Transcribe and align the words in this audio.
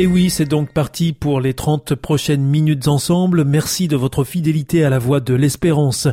Et 0.00 0.06
oui, 0.06 0.30
c'est 0.30 0.44
donc 0.44 0.72
parti 0.72 1.12
pour 1.12 1.40
les 1.40 1.54
30 1.54 1.96
prochaines 1.96 2.44
minutes 2.44 2.86
ensemble. 2.86 3.42
Merci 3.42 3.88
de 3.88 3.96
votre 3.96 4.22
fidélité 4.22 4.84
à 4.84 4.90
la 4.90 5.00
voix 5.00 5.18
de 5.18 5.34
l'espérance. 5.34 6.06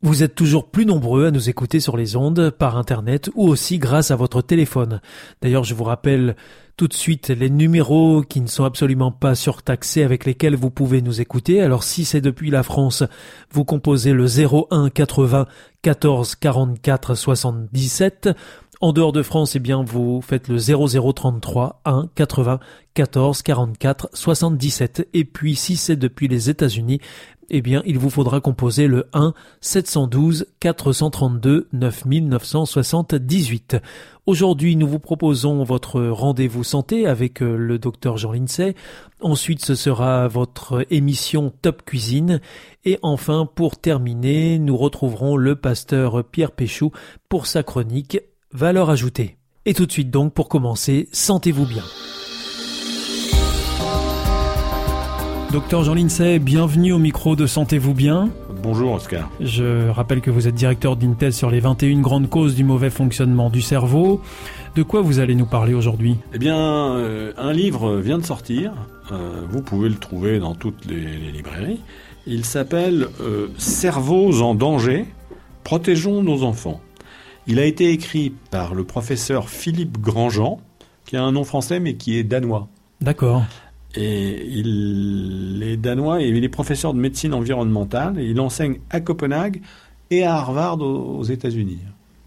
Vous 0.00 0.22
êtes 0.22 0.36
toujours 0.36 0.68
plus 0.68 0.86
nombreux 0.86 1.26
à 1.26 1.32
nous 1.32 1.50
écouter 1.50 1.80
sur 1.80 1.96
les 1.96 2.14
ondes, 2.14 2.50
par 2.50 2.76
Internet 2.76 3.30
ou 3.34 3.48
aussi 3.48 3.80
grâce 3.80 4.12
à 4.12 4.16
votre 4.16 4.42
téléphone. 4.42 5.00
D'ailleurs, 5.42 5.64
je 5.64 5.74
vous 5.74 5.82
rappelle 5.82 6.36
tout 6.76 6.86
de 6.86 6.94
suite 6.94 7.28
les 7.28 7.50
numéros 7.50 8.22
qui 8.22 8.40
ne 8.40 8.46
sont 8.46 8.64
absolument 8.64 9.10
pas 9.10 9.34
surtaxés 9.34 10.04
avec 10.04 10.24
lesquels 10.24 10.56
vous 10.56 10.70
pouvez 10.70 11.02
nous 11.02 11.20
écouter. 11.20 11.60
Alors 11.62 11.82
si 11.82 12.04
c'est 12.04 12.20
depuis 12.20 12.50
la 12.50 12.62
France, 12.62 13.02
vous 13.50 13.64
composez 13.64 14.12
le 14.12 14.26
01 14.26 14.88
80 14.90 15.46
14 15.82 16.36
44 16.36 17.14
77 17.14 18.30
en 18.82 18.92
dehors 18.92 19.12
de 19.12 19.22
France, 19.22 19.54
eh 19.54 19.60
bien, 19.60 19.84
vous 19.84 20.20
faites 20.22 20.48
le 20.48 20.58
0033 20.58 21.82
1 21.84 22.08
80 22.16 22.58
14 22.94 23.42
44 23.42 24.08
77. 24.12 25.08
Et 25.14 25.24
puis, 25.24 25.54
si 25.54 25.76
c'est 25.76 25.94
depuis 25.94 26.26
les 26.26 26.50
États-Unis, 26.50 26.98
eh 27.48 27.62
bien, 27.62 27.84
il 27.86 28.00
vous 28.00 28.10
faudra 28.10 28.40
composer 28.40 28.88
le 28.88 29.06
1 29.12 29.34
712 29.60 30.48
432 30.58 31.68
9978. 31.72 33.76
Aujourd'hui, 34.26 34.74
nous 34.74 34.88
vous 34.88 34.98
proposons 34.98 35.62
votre 35.62 36.02
rendez-vous 36.02 36.64
santé 36.64 37.06
avec 37.06 37.40
euh, 37.40 37.56
le 37.56 37.78
docteur 37.78 38.16
Jean 38.16 38.32
Lincey. 38.32 38.74
Ensuite, 39.20 39.64
ce 39.64 39.76
sera 39.76 40.26
votre 40.26 40.84
émission 40.90 41.52
Top 41.62 41.84
Cuisine. 41.84 42.40
Et 42.84 42.98
enfin, 43.02 43.48
pour 43.54 43.76
terminer, 43.76 44.58
nous 44.58 44.76
retrouverons 44.76 45.36
le 45.36 45.54
pasteur 45.54 46.24
Pierre 46.24 46.50
Péchou 46.50 46.90
pour 47.28 47.46
sa 47.46 47.62
chronique 47.62 48.18
valeur 48.52 48.90
ajoutée. 48.90 49.36
Et 49.64 49.74
tout 49.74 49.86
de 49.86 49.92
suite 49.92 50.10
donc, 50.10 50.34
pour 50.34 50.48
commencer, 50.48 51.08
sentez-vous 51.12 51.66
bien. 51.66 51.84
Docteur 55.52 55.84
Jean 55.84 55.94
Lincey, 55.94 56.38
bienvenue 56.38 56.92
au 56.92 56.98
micro 56.98 57.36
de 57.36 57.46
Sentez-vous 57.46 57.92
bien. 57.92 58.30
Bonjour 58.62 58.92
Oscar. 58.92 59.28
Je 59.40 59.88
rappelle 59.90 60.22
que 60.22 60.30
vous 60.30 60.48
êtes 60.48 60.54
directeur 60.54 60.96
d'une 60.96 61.14
thèse 61.14 61.36
sur 61.36 61.50
les 61.50 61.60
21 61.60 62.00
grandes 62.00 62.30
causes 62.30 62.54
du 62.54 62.64
mauvais 62.64 62.88
fonctionnement 62.88 63.50
du 63.50 63.60
cerveau. 63.60 64.22
De 64.76 64.82
quoi 64.82 65.02
vous 65.02 65.18
allez 65.18 65.34
nous 65.34 65.46
parler 65.46 65.74
aujourd'hui? 65.74 66.16
Eh 66.32 66.38
bien, 66.38 66.56
euh, 66.56 67.32
un 67.36 67.52
livre 67.52 67.96
vient 67.96 68.16
de 68.18 68.24
sortir. 68.24 68.72
Euh, 69.10 69.42
vous 69.50 69.60
pouvez 69.60 69.90
le 69.90 69.96
trouver 69.96 70.38
dans 70.38 70.54
toutes 70.54 70.86
les, 70.86 71.00
librairies. 71.30 71.80
Il 72.26 72.46
s'appelle 72.46 73.08
euh, 73.20 73.48
Cerveaux 73.58 74.40
en 74.40 74.54
danger. 74.54 75.04
Protégeons 75.64 76.22
nos 76.22 76.44
enfants. 76.44 76.80
Il 77.46 77.58
a 77.58 77.64
été 77.64 77.90
écrit 77.90 78.32
par 78.50 78.74
le 78.74 78.84
professeur 78.84 79.48
Philippe 79.48 79.98
Grandjean, 80.00 80.60
qui 81.06 81.16
a 81.16 81.22
un 81.22 81.32
nom 81.32 81.44
français 81.44 81.80
mais 81.80 81.94
qui 81.94 82.16
est 82.16 82.24
danois. 82.24 82.68
D'accord. 83.00 83.44
Et 83.94 84.46
il 84.46 85.62
est 85.64 85.76
danois 85.76 86.22
et 86.22 86.28
il 86.28 86.44
est 86.44 86.48
professeur 86.48 86.94
de 86.94 87.00
médecine 87.00 87.34
environnementale 87.34 88.18
et 88.18 88.26
il 88.26 88.40
enseigne 88.40 88.78
à 88.90 89.00
Copenhague 89.00 89.60
et 90.10 90.22
à 90.24 90.36
Harvard 90.36 90.80
aux, 90.80 91.24
États-Unis. 91.24 91.80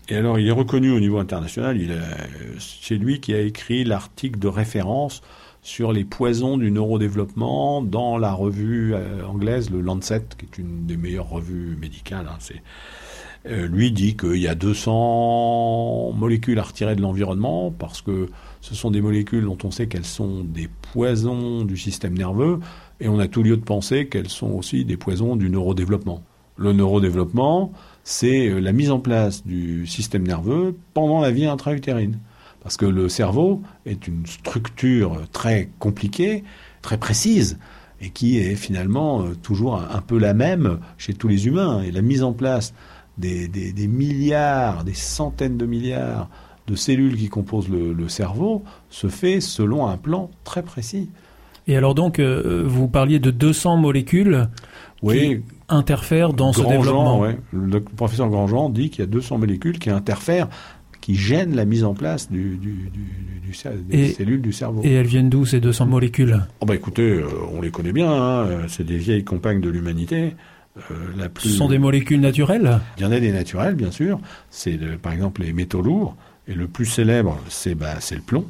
Et 0.10 0.16
alors, 0.16 0.38
il 0.38 0.48
est 0.48 0.52
reconnu 0.52 0.92
au 0.92 1.00
niveau 1.00 1.18
international. 1.18 1.80
c'est 2.60 2.96
lui 2.96 3.20
qui 3.20 3.34
a 3.34 3.40
écrit 3.40 3.84
l'article 3.84 4.38
de 4.38 4.48
référence 4.48 5.22
sur 5.64 5.92
les 5.92 6.06
poisons 6.06 6.58
du 6.58 6.70
neurodéveloppement 6.70 7.82
dans 7.82 8.20
la 8.20 8.34
revue 8.34 8.94
euh, 8.94 9.26
anglaise, 9.26 9.72
le 9.72 9.82
Lancet, 9.82 10.22
qui 10.38 10.46
est 10.46 10.58
une 10.60 10.86
des 10.86 10.96
meilleures 10.96 11.30
revues 11.30 11.76
médicales. 11.82 12.28
Hein. 12.30 12.38
Euh, 13.48 13.68
lui 13.68 13.92
dit 13.92 14.18
qu'il 14.18 14.38
y 14.38 14.48
a 14.48 14.56
200 14.56 16.14
molécules 16.14 16.58
à 16.58 16.64
retirer 16.64 16.96
de 16.96 17.02
l'environnement 17.02 17.70
parce 17.70 18.02
que 18.02 18.28
ce 18.60 18.74
sont 18.74 18.90
des 18.90 19.02
molécules 19.02 19.46
dont 19.46 19.58
on 19.64 19.70
sait 19.70 19.86
qu'elles 19.86 20.06
sont 20.06 20.44
des 20.44 20.68
poisons 20.94 21.64
du 21.64 21.78
système 21.78 22.18
nerveux 22.18 22.60
et 23.00 23.08
on 23.08 23.20
a 23.20 23.28
tout 23.28 23.44
lieu 23.44 23.56
de 23.56 23.64
penser 23.64 24.08
qu'elles 24.08 24.30
sont 24.30 24.50
aussi 24.50 24.84
des 24.84 24.98
poisons 24.98 25.36
du 25.36 25.52
neurodéveloppement. 25.52 26.24
Le 26.58 26.74
neurodéveloppement, 26.74 27.72
c'est 28.04 28.48
euh, 28.48 28.60
la 28.60 28.72
mise 28.72 28.90
en 28.90 29.00
place 29.00 29.46
du 29.46 29.86
système 29.86 30.26
nerveux 30.26 30.76
pendant 30.96 31.22
la 31.22 31.30
vie 31.30 31.46
intra-utérine. 31.46 32.18
Parce 32.62 32.78
que 32.78 32.88
le 32.88 33.10
cerveau 33.10 33.62
est 33.86 34.08
une 34.08 34.26
structure 34.26 35.22
très 35.32 35.70
compliquée, 35.78 36.44
très 36.82 36.98
précise, 36.98 37.60
et 38.02 38.10
qui 38.10 38.40
est 38.40 38.56
finalement 38.56 39.22
euh, 39.22 39.36
toujours 39.36 39.76
un 39.76 40.02
peu 40.02 40.18
la 40.18 40.34
même 40.34 40.80
chez 40.98 41.14
tous 41.14 41.28
les 41.28 41.46
humains. 41.46 41.84
Et 41.84 41.92
la 41.92 42.02
mise 42.02 42.24
en 42.24 42.34
place 42.34 42.74
des, 43.18 43.88
milliards, 43.88 44.84
des 44.84 44.94
centaines 44.94 45.58
de 45.58 45.66
milliards 45.66 46.30
de 46.68 46.76
cellules 46.76 47.16
qui 47.16 47.30
composent 47.30 47.70
le, 47.70 48.10
cerveau 48.10 48.64
se 48.90 49.08
fait 49.08 49.40
selon 49.40 49.88
un 49.88 49.98
plan 49.98 50.32
très 50.44 50.64
précis. 50.64 51.10
Et 51.68 51.76
alors 51.78 51.96
donc, 51.96 52.20
euh, 52.20 52.64
vous 52.66 52.88
parliez 52.88 53.20
de 53.20 53.32
200 53.32 53.78
molécules 53.78 54.48
qui 55.02 55.42
interfèrent 55.70 56.34
dans 56.34 56.54
ce 56.54 56.62
développement. 56.62 57.26
Le 57.52 57.80
professeur 57.80 58.30
Grandjean 58.30 58.70
dit 58.70 58.90
qu'il 58.90 59.00
y 59.00 59.04
a 59.04 59.08
200 59.08 59.40
molécules 59.40 59.80
qui 59.80 59.90
interfèrent, 59.90 60.48
qui 61.02 61.16
gênent 61.16 61.56
la 61.56 61.66
mise 61.66 61.84
en 61.84 61.94
place 61.94 62.32
du, 62.32 62.60
des 63.88 64.08
cellules 64.10 64.42
du 64.42 64.54
cerveau. 64.54 64.82
Et 64.84 64.92
elles 64.92 65.06
viennent 65.06 65.30
d'où 65.30 65.46
ces 65.46 65.60
200 65.60 65.86
molécules? 65.86 66.44
Oh 66.62 66.66
bah 66.66 66.76
Écoutez, 66.76 67.12
euh, 67.12 67.28
on 67.54 67.62
les 67.62 67.70
connaît 67.70 67.92
bien, 67.92 68.12
hein. 68.12 68.48
c'est 68.68 68.86
des 68.86 68.98
vieilles 68.98 69.24
compagnes 69.24 69.62
de 69.62 69.70
l'humanité. 69.70 70.34
Euh, 70.92 71.28
Ce 71.40 71.50
sont 71.50 71.70
des 71.70 71.78
molécules 71.78 72.20
naturelles? 72.20 72.80
Il 72.98 73.04
y 73.04 73.06
en 73.06 73.12
a 73.12 73.20
des 73.20 73.32
naturelles, 73.32 73.76
bien 73.76 73.92
sûr. 73.92 74.20
C'est 74.50 74.78
par 75.02 75.14
exemple 75.14 75.42
les 75.42 75.54
métaux 75.54 75.82
lourds. 75.82 76.16
Et 76.48 76.54
le 76.54 76.68
plus 76.68 76.86
célèbre, 76.86 77.40
c'est 77.50 77.76
bah, 77.76 77.96
le 78.12 78.22
plomb. 78.22 78.46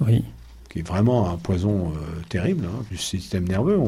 Oui. 0.00 0.24
Qui 0.70 0.78
est 0.78 0.86
vraiment 0.86 1.30
un 1.30 1.36
poison 1.36 1.88
euh, 1.88 2.20
terrible 2.28 2.64
hein, 2.66 2.84
du 2.90 2.96
système 2.96 3.46
nerveux, 3.46 3.78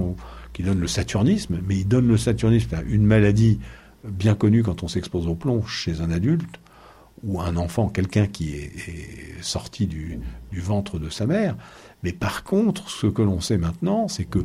qui 0.52 0.62
donne 0.62 0.80
le 0.80 0.88
saturnisme. 0.88 1.58
Mais 1.66 1.76
il 1.76 1.88
donne 1.88 2.08
le 2.08 2.16
saturnisme 2.16 2.74
à 2.74 2.82
une 2.82 3.04
maladie 3.04 3.60
bien 4.04 4.34
connue 4.34 4.62
quand 4.62 4.82
on 4.82 4.88
s'expose 4.88 5.26
au 5.26 5.34
plomb 5.34 5.64
chez 5.64 6.00
un 6.00 6.10
adulte 6.10 6.60
ou 7.24 7.40
un 7.40 7.56
enfant, 7.56 7.88
quelqu'un 7.88 8.26
qui 8.26 8.54
est, 8.54 8.72
sorti 9.40 9.86
du, 9.86 10.18
du 10.50 10.60
ventre 10.60 10.98
de 10.98 11.08
sa 11.10 11.26
mère. 11.26 11.56
Mais 12.02 12.12
par 12.12 12.44
contre, 12.44 12.90
ce 12.90 13.06
que 13.06 13.22
l'on 13.22 13.40
sait 13.40 13.58
maintenant, 13.58 14.08
c'est 14.08 14.24
que 14.24 14.40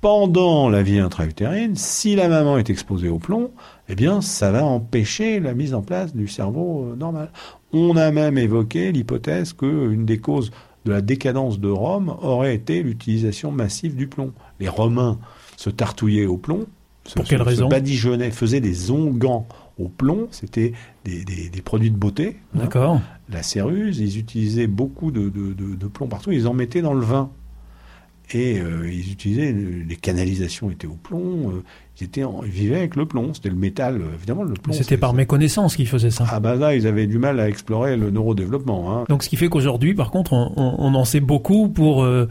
pendant 0.00 0.70
la 0.70 0.82
vie 0.82 0.98
intra-utérine, 0.98 1.76
si 1.76 2.14
la 2.16 2.28
maman 2.28 2.56
est 2.56 2.70
exposée 2.70 3.08
au 3.08 3.18
plomb, 3.18 3.50
eh 3.88 3.94
bien, 3.94 4.20
ça 4.20 4.50
va 4.50 4.64
empêcher 4.64 5.40
la 5.40 5.52
mise 5.52 5.74
en 5.74 5.82
place 5.82 6.14
du 6.14 6.26
cerveau 6.26 6.86
euh, 6.86 6.96
normal. 6.96 7.30
On 7.72 7.96
a 7.96 8.10
même 8.10 8.38
évoqué 8.38 8.92
l'hypothèse 8.92 9.52
qu'une 9.52 10.06
des 10.06 10.18
causes 10.18 10.50
de 10.86 10.92
la 10.92 11.02
décadence 11.02 11.60
de 11.60 11.68
Rome 11.68 12.14
aurait 12.22 12.54
été 12.54 12.82
l'utilisation 12.82 13.52
massive 13.52 13.94
du 13.94 14.06
plomb. 14.08 14.32
Les 14.58 14.68
Romains 14.68 15.18
se 15.56 15.68
tartouillaient 15.68 16.26
au 16.26 16.38
plomb, 16.38 16.64
Pour 17.14 17.24
quelle 17.24 17.42
raison? 17.42 17.66
se 17.66 17.70
badigeonnaient, 17.70 18.30
faisaient 18.30 18.60
des 18.60 18.90
onguents 18.90 19.46
au 19.78 19.88
plomb, 19.88 20.28
c'était 20.30 20.72
des, 21.04 21.62
produits 21.64 21.90
de 21.90 21.96
beauté. 21.96 22.36
Hein. 22.54 22.60
D'accord. 22.60 23.00
La 23.30 23.42
céruse, 23.42 23.98
ils 23.98 24.18
utilisaient 24.18 24.66
beaucoup 24.66 25.10
de, 25.10 25.28
de 25.28 25.86
plomb 25.86 26.06
partout, 26.06 26.32
ils 26.32 26.46
en 26.46 26.54
mettaient 26.54 26.82
dans 26.82 26.94
le 26.94 27.04
vin 27.04 27.30
et 28.34 28.58
euh, 28.58 28.90
ils 28.90 29.12
utilisaient 29.12 29.52
les 29.52 29.96
canalisations 29.96 30.70
étaient 30.70 30.86
au 30.86 30.96
plomb, 31.02 31.50
euh, 31.50 31.62
ils 32.00 32.04
étaient 32.04 32.22
ils 32.44 32.50
vivaient 32.50 32.78
avec 32.78 32.96
le 32.96 33.06
plomb, 33.06 33.34
c'était 33.34 33.48
le 33.48 33.56
métal 33.56 34.00
euh, 34.00 34.14
évidemment 34.14 34.42
le 34.42 34.54
plomb. 34.54 34.72
C'était 34.72 34.96
par 34.96 35.14
méconnaissance 35.14 35.76
qu'ils 35.76 35.88
faisaient 35.88 36.10
ça. 36.10 36.26
Ah 36.30 36.40
bah 36.40 36.54
là 36.54 36.74
ils 36.74 36.86
avaient 36.86 37.06
du 37.06 37.18
mal 37.18 37.40
à 37.40 37.48
explorer 37.48 37.96
le 37.96 38.10
neurodéveloppement. 38.10 38.92
Hein. 38.92 39.04
Donc 39.08 39.22
ce 39.22 39.28
qui 39.28 39.36
fait 39.36 39.48
qu'aujourd'hui 39.48 39.94
par 39.94 40.10
contre 40.10 40.32
on, 40.32 40.52
on, 40.56 40.94
en 40.94 41.04
sait 41.04 41.20
beaucoup 41.20 41.68
pour 41.68 42.04
euh, 42.04 42.28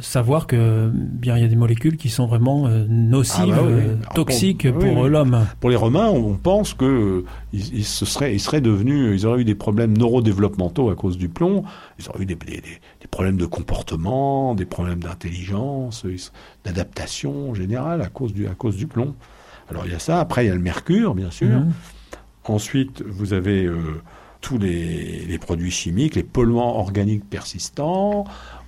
savoir 0.00 0.46
que 0.46 0.90
bien 0.92 1.36
il 1.36 1.42
y 1.42 1.44
a 1.44 1.48
des 1.48 1.56
molécules 1.56 1.96
qui 1.96 2.08
sont 2.08 2.26
vraiment 2.26 2.66
euh, 2.66 2.86
nocives, 2.88 3.52
ah 3.52 3.62
bah 3.62 3.68
euh, 3.68 3.96
toxiques 4.14 4.70
pour, 4.72 5.08
l'homme. 5.08 5.46
Pour 5.60 5.70
les 5.70 5.76
Romains, 5.76 6.08
on 6.08 6.34
pense 6.34 6.72
que 6.74 7.24
ils, 7.52 7.84
se 7.84 8.04
seraient, 8.04 8.34
ils 8.34 8.40
seraient 8.40 8.60
devenus, 8.60 9.20
ils 9.20 9.26
auraient 9.26 9.40
eu 9.40 9.44
des 9.44 9.54
problèmes 9.56 9.96
neurodéveloppementaux 9.96 10.90
à 10.90 10.94
cause 10.94 11.18
du 11.18 11.28
plomb. 11.28 11.64
Ils 11.98 12.08
auraient 12.08 12.22
eu 12.22 12.26
des, 12.26 12.36
des, 12.36 12.60
des 12.60 13.08
problèmes 13.10 13.36
de 13.36 13.46
comportement, 13.46 14.54
des 14.54 14.66
problèmes 14.66 15.02
d'intelligence, 15.02 16.06
d'adaptation 16.64 17.50
en 17.50 17.54
général 17.54 18.02
à 18.02 18.08
cause 18.08 18.32
du 18.32 18.46
à 18.46 18.54
cause 18.54 18.76
du 18.76 18.86
plomb. 18.86 19.14
Alors 19.68 19.84
il 19.86 19.92
y 19.92 19.96
a 19.96 19.98
ça. 19.98 20.20
Après 20.20 20.44
il 20.44 20.48
y 20.48 20.50
a 20.50 20.54
le 20.54 20.60
mercure, 20.60 21.14
bien 21.14 21.30
sûr. 21.30 21.48
Mhm. 21.48 21.72
Ensuite, 22.44 23.02
vous 23.02 23.32
avez 23.32 23.68
tous 24.40 24.58
les, 24.58 25.24
les, 25.26 25.38
produits 25.38 25.72
chimiques, 25.72 26.14
les 26.14 26.22
polluants 26.22 26.76
organiques 26.76 27.28
persistants. 27.28 28.24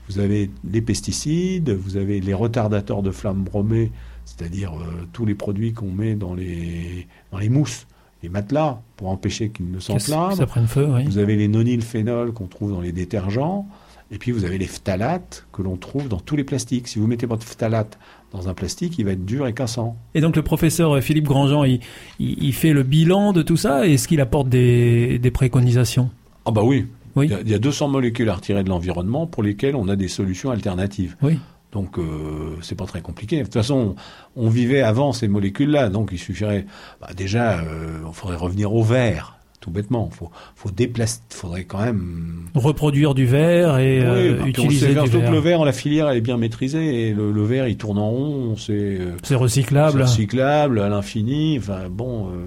Vous 0.09 0.19
avez 0.19 0.51
les 0.71 0.81
pesticides, 0.81 1.71
vous 1.71 1.97
avez 1.97 2.21
les 2.21 2.35
retardateurs 2.35 3.03
de 3.03 3.11
flammes 3.11 3.43
bromées, 3.43 3.93
c'est-à-dire 4.25 4.73
euh, 4.73 5.07
tous 5.13 5.27
les 5.27 5.35
produits 5.35 5.73
qu'on 5.73 5.91
met 5.91 6.15
dans 6.15 6.35
les, 6.35 7.07
dans 7.33 7.39
les 7.39 7.49
mousses 7.49 7.87
les 8.23 8.29
matelas 8.29 8.81
pour 8.97 9.09
empêcher 9.09 9.51
qu'ils 9.51 9.71
ne 9.71 9.79
s'enflamment. 9.79 10.35
Ça 10.35 10.47
prenne 10.47 10.67
feu, 10.67 10.89
oui. 10.93 11.05
Vous 11.05 11.19
avez 11.19 11.37
les 11.37 11.49
nonylphénols 11.49 12.33
qu'on 12.33 12.47
trouve 12.47 12.73
dans 12.73 12.81
les 12.81 12.93
détergents. 12.93 13.67
Et 14.11 14.17
puis 14.17 14.33
vous 14.33 14.45
avez 14.45 14.57
les 14.57 14.67
phtalates 14.67 15.47
que 15.53 15.61
l'on 15.61 15.77
trouve 15.77 16.09
dans 16.09 16.19
tous 16.19 16.35
les 16.35 16.45
plastiques. 16.45 16.89
Si 16.89 16.99
vous 16.99 17.07
mettez 17.07 17.27
votre 17.27 17.45
phtalate 17.45 17.99
dans 18.33 18.49
un 18.49 18.55
plastique, 18.55 18.99
il 18.99 19.05
va 19.05 19.13
être 19.13 19.25
dur 19.27 19.47
et 19.47 19.53
cassant. 19.53 19.97
Et 20.15 20.23
donc 20.23 20.35
le 20.35 20.43
professeur 20.43 21.03
Philippe 21.03 21.27
Grandjean, 21.27 21.65
il, 21.65 21.81
il, 22.19 22.55
fait 22.55 22.73
le 22.73 22.85
bilan 22.85 23.33
de 23.33 23.43
tout 23.43 23.59
ça 23.59 23.87
Est-ce 23.87 24.09
qu'il 24.09 24.23
apporte 24.23 24.49
des, 24.49 25.19
des 25.19 25.31
préconisations? 25.31 26.11
Ah 26.47 26.51
bah 26.51 26.63
oui. 26.65 26.87
Oui. 27.17 27.27
Il, 27.27 27.33
y 27.33 27.35
a, 27.35 27.41
il, 27.41 27.49
y 27.49 27.55
a, 27.55 27.59
200 27.59 27.89
molécules 27.89 28.29
à 28.29 28.35
retirer 28.35 28.65
de 28.65 28.69
l'environnement 28.69 29.27
pour 29.27 29.43
lesquelles 29.43 29.77
on 29.77 29.89
a 29.89 29.97
des 29.97 30.09
solutions 30.09 30.51
alternatives. 30.51 31.17
Oui. 31.23 31.39
Donc 31.73 31.99
euh, 31.99 32.57
c'est 32.63 32.75
pas 32.75 32.87
très 32.87 33.03
compliqué. 33.03 33.39
De 33.39 33.43
toute 33.45 33.55
façon, 33.55 33.97
on, 34.37 34.47
on 34.47 34.49
vivait 34.49 34.81
avant 34.81 35.13
ces 35.13 35.29
molécules-là, 35.29 35.91
donc 35.91 36.11
il 36.13 36.19
suffirait 36.19 36.67
bah, 37.01 37.09
déjà, 37.15 37.59
euh, 37.59 37.99
il 38.07 38.15
faudrait 38.15 38.37
revenir 38.37 38.73
au 38.73 38.83
verre 38.83 39.39
tout 39.61 39.71
bêtement. 39.71 40.09
Faut, 40.11 40.31
faut 40.55 40.71
déplacer, 40.71 41.21
faudrait 41.31 41.65
quand 41.65 41.81
même 41.81 42.47
reproduire 42.55 43.15
du 43.15 43.27
verre 43.27 43.79
et 43.79 44.01
euh, 44.01 44.45
utiliser 44.45 44.99
on 44.99 45.05
du 45.05 45.11
verre. 45.11 45.21
verre. 45.21 45.33
le 45.33 45.39
verre, 45.39 45.65
la 45.65 45.73
filière, 45.73 46.09
elle 46.09 46.19
est 46.19 46.23
bien 46.23 46.37
maîtrisée 46.37 47.09
et 47.09 47.15
le, 47.15 47.33
le 47.33 47.43
verre, 47.43 47.67
il 47.69 47.77
tourne 47.77 47.99
en 47.99 48.11
rond. 48.11 48.57
C'est 48.57 48.73
euh, 48.73 49.17
c'est 49.23 49.35
recyclable. 49.35 50.03
recyclable 50.03 50.81
à 50.81 50.89
l'infini. 50.89 51.59
Enfin 51.59 51.89
bon, 51.91 52.29
euh, 52.29 52.47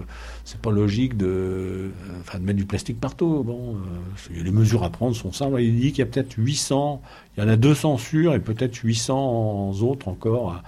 c'est 0.52 0.60
pas 0.60 0.72
logique 0.72 1.16
de, 1.16 1.92
enfin 2.20 2.38
de 2.38 2.44
mettre 2.44 2.58
du 2.58 2.66
plastique 2.66 3.00
partout. 3.00 3.42
Bon, 3.46 3.76
euh, 3.76 4.44
les 4.44 4.52
mesures 4.52 4.84
à 4.84 4.90
prendre 4.90 5.16
sont 5.16 5.32
simples. 5.32 5.62
Il 5.62 5.80
dit 5.80 5.92
qu'il 5.92 6.00
y 6.00 6.02
a 6.02 6.06
peut-être 6.06 6.34
800, 6.38 7.02
il 7.38 7.44
y 7.44 7.46
en 7.46 7.48
a 7.48 7.56
200 7.56 7.98
sûrs 7.98 8.34
et 8.34 8.40
peut-être 8.42 8.76
800 8.76 9.72
autres 9.82 10.10
encore 10.10 10.62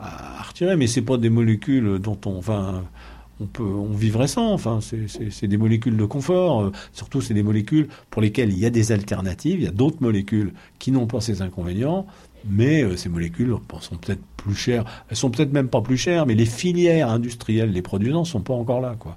à, 0.00 0.42
retirer. 0.42 0.76
Mais 0.76 0.88
c'est 0.88 1.02
pas 1.02 1.18
des 1.18 1.30
molécules 1.30 2.00
dont 2.00 2.18
on, 2.26 2.36
enfin 2.36 2.82
on 3.38 3.46
peut, 3.46 3.62
on 3.62 3.92
vivrait 3.92 4.26
sans. 4.26 4.52
Enfin, 4.52 4.80
c'est 4.80 5.46
des 5.46 5.56
molécules 5.56 5.96
de 5.96 6.04
confort. 6.04 6.62
Euh, 6.62 6.72
surtout, 6.92 7.20
c'est 7.20 7.34
des 7.34 7.44
molécules 7.44 7.86
pour 8.10 8.20
lesquelles 8.20 8.50
il 8.50 8.58
y 8.58 8.66
a 8.66 8.70
des 8.70 8.90
alternatives. 8.90 9.60
Il 9.60 9.64
y 9.64 9.68
a 9.68 9.72
d'autres 9.72 10.02
molécules 10.02 10.52
qui 10.80 10.90
n'ont 10.90 11.06
pas 11.06 11.20
ces 11.20 11.42
inconvénients. 11.42 12.06
Mais 12.44 12.82
euh, 12.82 12.96
ces 12.96 13.08
molécules 13.08 13.54
bon, 13.68 13.78
sont 13.78 13.98
peut-être 13.98 14.22
plus 14.36 14.56
chères. 14.56 14.84
Elles 15.08 15.16
sont 15.16 15.30
peut-être 15.30 15.52
même 15.52 15.68
pas 15.68 15.80
plus 15.80 15.96
chères, 15.96 16.26
mais 16.26 16.34
les 16.34 16.46
filières 16.46 17.10
industrielles 17.10 17.70
les 17.70 17.82
produisant 17.82 18.24
sont 18.24 18.40
pas 18.40 18.54
encore 18.54 18.80
là, 18.80 18.96
quoi. 18.98 19.16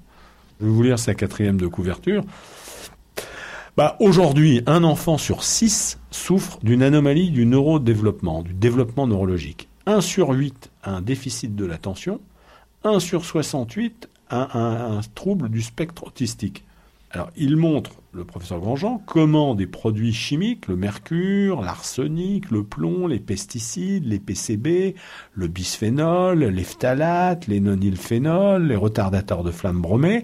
Je 0.62 0.68
vais 0.68 0.72
vous 0.72 0.84
lire 0.84 1.00
sa 1.00 1.16
quatrième 1.16 1.58
de 1.58 1.66
couverture. 1.66 2.24
Bah, 3.76 3.96
aujourd'hui, 4.00 4.62
un 4.68 4.84
enfant 4.84 5.18
sur 5.18 5.44
six 5.44 5.98
souffre 6.12 6.60
d'une 6.62 6.84
anomalie 6.84 7.32
du 7.32 7.48
neurodéveloppement, 7.48 8.44
du 8.44 8.54
développement 8.54 9.08
neurologique. 9.08 9.70
1 9.88 10.02
sur 10.02 10.30
8 10.30 10.70
a 10.84 10.92
un 10.92 11.02
déficit 11.02 11.56
de 11.56 11.66
l'attention, 11.66 12.22
1 12.84 13.00
sur 13.00 13.26
68 13.26 14.08
a 14.30 14.56
un, 14.56 14.98
un, 14.98 15.02
trouble 15.16 15.50
du 15.50 15.64
spectre 15.64 16.06
autistique. 16.06 16.64
Alors, 17.14 17.30
il 17.36 17.58
montre, 17.58 17.92
le 18.14 18.24
professeur 18.24 18.60
Grandjean, 18.60 19.02
comment 19.06 19.54
des 19.54 19.68
produits 19.68 20.14
chimiques, 20.14 20.68
le 20.68 20.78
mercure, 20.78 21.62
l'arsenic, 21.62 22.50
le 22.52 22.64
plomb, 22.64 23.08
les 23.08 23.20
pesticides, 23.20 24.06
les 24.06 24.20
PCB, 24.20 24.96
le 25.34 25.48
bisphénol, 25.48 26.40
les 26.40 26.64
phtalates, 26.64 27.48
les 27.48 27.60
nonylphénols, 27.60 28.68
les 28.68 28.78
retardateurs 28.78 29.44
de 29.44 29.52
flammes 29.52 29.82
bromées, 29.82 30.24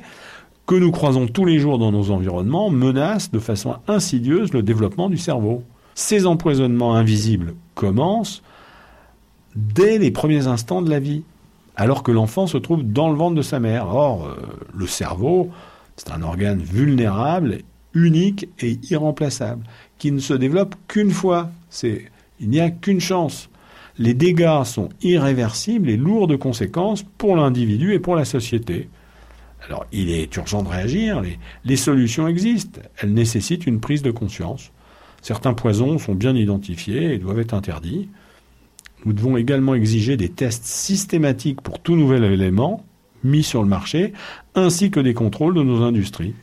que 0.66 0.76
nous 0.76 0.92
croisons 0.92 1.28
tous 1.28 1.44
les 1.44 1.60
jours 1.60 1.78
dans 1.78 1.92
nos 1.92 2.12
environnements, 2.12 2.70
menacent 2.70 3.32
de 3.32 3.40
façon 3.40 3.76
insidieuse 3.90 4.54
le 4.54 4.64
développement 4.64 5.10
du 5.10 5.18
cerveau. 5.18 5.64
Ces 5.94 6.26
empoisonnements 6.26 6.96
invisibles 6.96 7.56
commencent 7.76 8.44
dès 9.56 9.98
les 9.98 10.12
premiers 10.12 10.48
instants 10.48 10.82
de 10.82 10.90
la 10.90 11.00
vie 11.00 11.24
alors 11.76 12.02
que 12.02 12.12
l'enfant 12.12 12.48
se 12.48 12.58
trouve 12.58 12.84
dans 12.84 13.10
le 13.10 13.16
ventre 13.16 13.36
de 13.36 13.42
sa 13.42 13.60
mère. 13.60 13.88
Or, 13.94 14.26
euh, 14.26 14.36
le 14.74 14.88
cerveau, 14.88 15.52
c'est 15.98 16.12
un 16.12 16.22
organe 16.22 16.62
vulnérable, 16.62 17.60
unique 17.94 18.48
et 18.60 18.80
irremplaçable, 18.90 19.64
qui 19.98 20.12
ne 20.12 20.20
se 20.20 20.34
développe 20.34 20.76
qu'une 20.88 21.12
fois. 21.12 21.50
Il 21.84 22.50
n'y 22.50 22.60
a 22.60 22.70
qu'une 22.70 23.02
chance. 23.02 23.50
Les 23.98 24.14
dégâts 24.14 24.64
sont 24.64 24.90
irréversibles 25.02 25.90
et 25.90 25.98
lourds 25.98 26.28
de 26.28 26.36
conséquences 26.36 27.04
pour 27.18 27.36
l'individu 27.36 27.94
et 27.94 28.00
pour 28.00 28.16
la 28.16 28.26
société. 28.26 28.90
Alors, 29.68 29.88
il 29.92 30.12
est 30.12 30.34
urgent 30.36 30.62
de 30.62 30.70
réagir, 30.70 31.24
les 31.66 31.76
solutions 31.76 32.28
existent, 32.28 32.80
elles 32.98 33.14
nécessitent 33.14 33.66
une 33.66 33.80
prise 33.80 34.04
de 34.04 34.12
conscience. 34.12 34.72
Certains 35.24 35.56
poisons 35.56 35.98
sont 35.98 36.14
bien 36.14 36.36
identifiés 36.36 37.16
et 37.16 37.18
doivent 37.18 37.40
être 37.40 37.56
interdits. 37.56 38.08
Nous 39.04 39.14
devons 39.14 39.36
également 39.36 39.74
exiger 39.74 40.16
des 40.16 40.30
tests 40.30 40.66
systématiques 40.66 41.62
pour 41.62 41.80
tout 41.80 41.96
nouvel 41.96 42.24
élément 42.24 42.86
mis 43.24 43.44
sur 43.44 43.62
le 43.64 43.70
marché, 43.70 44.14
ainsi 44.56 44.92
que 44.92 45.00
des 45.00 45.14
contrôles 45.14 45.54
de 45.54 45.64
nos 45.64 45.84
industries. 45.84 46.34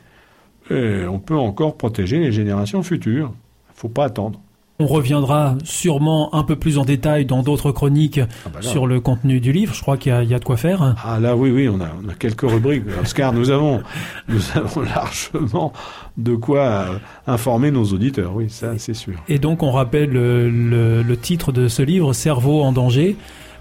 Et 0.69 1.05
on 1.07 1.19
peut 1.19 1.37
encore 1.37 1.77
protéger 1.77 2.19
les 2.19 2.31
générations 2.31 2.81
futures. 2.83 3.33
Il 3.69 3.75
ne 3.75 3.79
faut 3.79 3.89
pas 3.89 4.05
attendre. 4.05 4.39
On 4.77 4.87
reviendra 4.87 5.55
sûrement 5.63 6.35
un 6.35 6.43
peu 6.43 6.57
plus 6.57 6.77
en 6.77 6.83
détail 6.83 7.25
dans 7.25 7.43
d'autres 7.43 7.71
chroniques 7.71 8.19
ah 8.45 8.49
bah 8.53 8.61
sur 8.61 8.87
le 8.87 8.99
contenu 8.99 9.39
du 9.39 9.53
livre. 9.53 9.73
Je 9.73 9.81
crois 9.81 9.95
qu'il 9.95 10.11
y, 10.11 10.25
y, 10.25 10.33
a 10.33 10.39
de 10.39 10.43
quoi 10.43 10.57
faire. 10.57 10.95
Ah 11.01 11.17
là, 11.17 11.37
oui, 11.37 11.49
oui, 11.49 11.69
on 11.69 11.79
a, 11.79 11.87
on 12.03 12.09
a 12.09 12.13
quelques 12.13 12.41
rubriques. 12.41 12.83
Oscar, 13.01 13.31
nous 13.31 13.51
avons, 13.51 13.81
nous 14.27 14.41
avons 14.53 14.81
largement 14.95 15.71
de 16.17 16.35
quoi 16.35 16.59
euh, 16.59 16.97
informer 17.25 17.71
nos 17.71 17.85
auditeurs. 17.85 18.35
Oui, 18.35 18.49
ça, 18.49 18.77
c'est 18.77 18.93
sûr. 18.93 19.13
Et 19.29 19.39
donc, 19.39 19.63
on 19.63 19.71
rappelle 19.71 20.09
le, 20.09 20.49
le, 20.49 21.03
le 21.03 21.17
titre 21.17 21.53
de 21.53 21.69
ce 21.69 21.81
livre, 21.81 22.11
Cerveau 22.11 22.61
en 22.61 22.73
danger, 22.73 23.15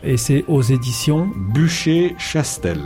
et 0.05 0.17
c'est 0.17 0.45
aux 0.49 0.63
éditions 0.63 1.29
Bûcher-Chastel. 1.53 2.81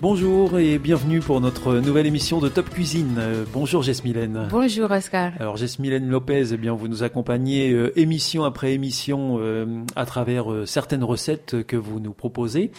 Bonjour 0.00 0.60
et 0.60 0.78
bienvenue 0.78 1.18
pour 1.18 1.40
notre 1.40 1.78
nouvelle 1.80 2.06
émission 2.06 2.38
de 2.38 2.48
Top 2.48 2.70
Cuisine. 2.70 3.16
Euh, 3.18 3.44
bonjour 3.52 3.82
Jesmylène. 3.82 4.46
Bonjour 4.48 4.88
Oscar. 4.92 5.32
Alors 5.40 5.56
Jesmylène 5.56 6.08
Lopez, 6.08 6.52
eh 6.52 6.56
bien 6.56 6.72
vous 6.72 6.86
nous 6.86 7.02
accompagnez 7.02 7.72
euh, 7.72 7.90
émission 7.98 8.44
après 8.44 8.74
émission 8.74 9.38
euh, 9.40 9.82
à 9.96 10.06
travers 10.06 10.52
euh, 10.52 10.66
certaines 10.66 11.02
recettes 11.02 11.64
que 11.66 11.76
vous 11.76 11.98
nous 11.98 12.12
proposez. 12.12 12.70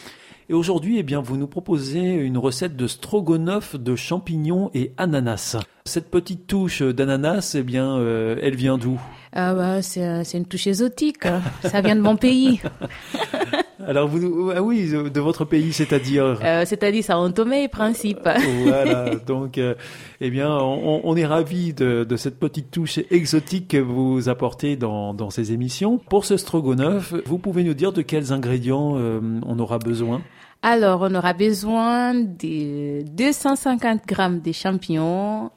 Et 0.48 0.54
aujourd'hui, 0.54 0.98
eh 1.00 1.04
bien 1.04 1.22
vous 1.22 1.36
nous 1.36 1.48
proposez 1.48 2.14
une 2.14 2.38
recette 2.38 2.78
de 2.78 2.88
stroganoff 2.88 3.76
de 3.76 3.98
champignons 3.98 4.72
et 4.74 4.94
ananas. 4.96 5.58
Cette 5.86 6.12
petite 6.12 6.48
touche 6.48 6.82
d'ananas, 6.82 7.56
eh 7.58 7.64
bien 7.64 7.98
euh, 7.98 8.38
elle 8.42 8.56
vient 8.56 8.78
d'où? 8.78 8.98
Ah 9.34 9.54
bah, 9.54 9.82
c'est, 9.82 10.24
c'est 10.24 10.38
une 10.38 10.46
touche 10.46 10.68
exotique. 10.68 11.24
Ça 11.64 11.82
vient 11.82 11.96
de 11.96 12.02
mon 12.02 12.18
pays. 12.18 12.62
Alors 13.88 14.08
vous, 14.08 14.52
ah 14.56 14.62
oui, 14.62 14.90
de 14.90 15.20
votre 15.20 15.46
pays, 15.46 15.74
c'est-à-dire 15.74 16.40
euh, 16.44 16.66
C'est-à-dire 16.66 17.04
Sao 17.04 17.30
Tomé 17.30 17.68
Principe. 17.68 18.30
voilà, 18.64 19.16
donc, 19.28 19.58
euh, 19.58 19.76
eh 20.20 20.30
bien, 20.30 20.50
on, 20.52 21.02
on 21.04 21.16
est 21.16 21.26
ravis 21.26 21.74
de, 21.74 22.04
de, 22.04 22.16
cette 22.16 22.40
petite 22.40 22.72
touche 22.72 23.00
exotique 23.10 23.70
que 23.70 23.78
vous 23.78 24.30
apportez 24.30 24.76
dans, 24.76 25.14
dans 25.14 25.30
ces 25.30 25.52
émissions. 25.52 25.98
Pour 25.98 26.26
ce 26.26 26.38
strogonoff, 26.38 27.14
vous 27.26 27.38
pouvez 27.38 27.64
nous 27.64 27.74
dire 27.74 27.92
de 27.92 28.02
quels 28.02 28.34
ingrédients 28.34 28.98
euh, 28.98 29.20
on 29.46 29.58
aura 29.60 29.80
besoin? 29.80 30.22
Alors, 30.62 31.02
on 31.02 31.16
aura 31.16 31.34
besoin 31.34 32.14
de 32.14 33.02
250 33.02 34.06
grammes 34.08 34.42
de 34.42 34.52
champignons, 34.52 35.50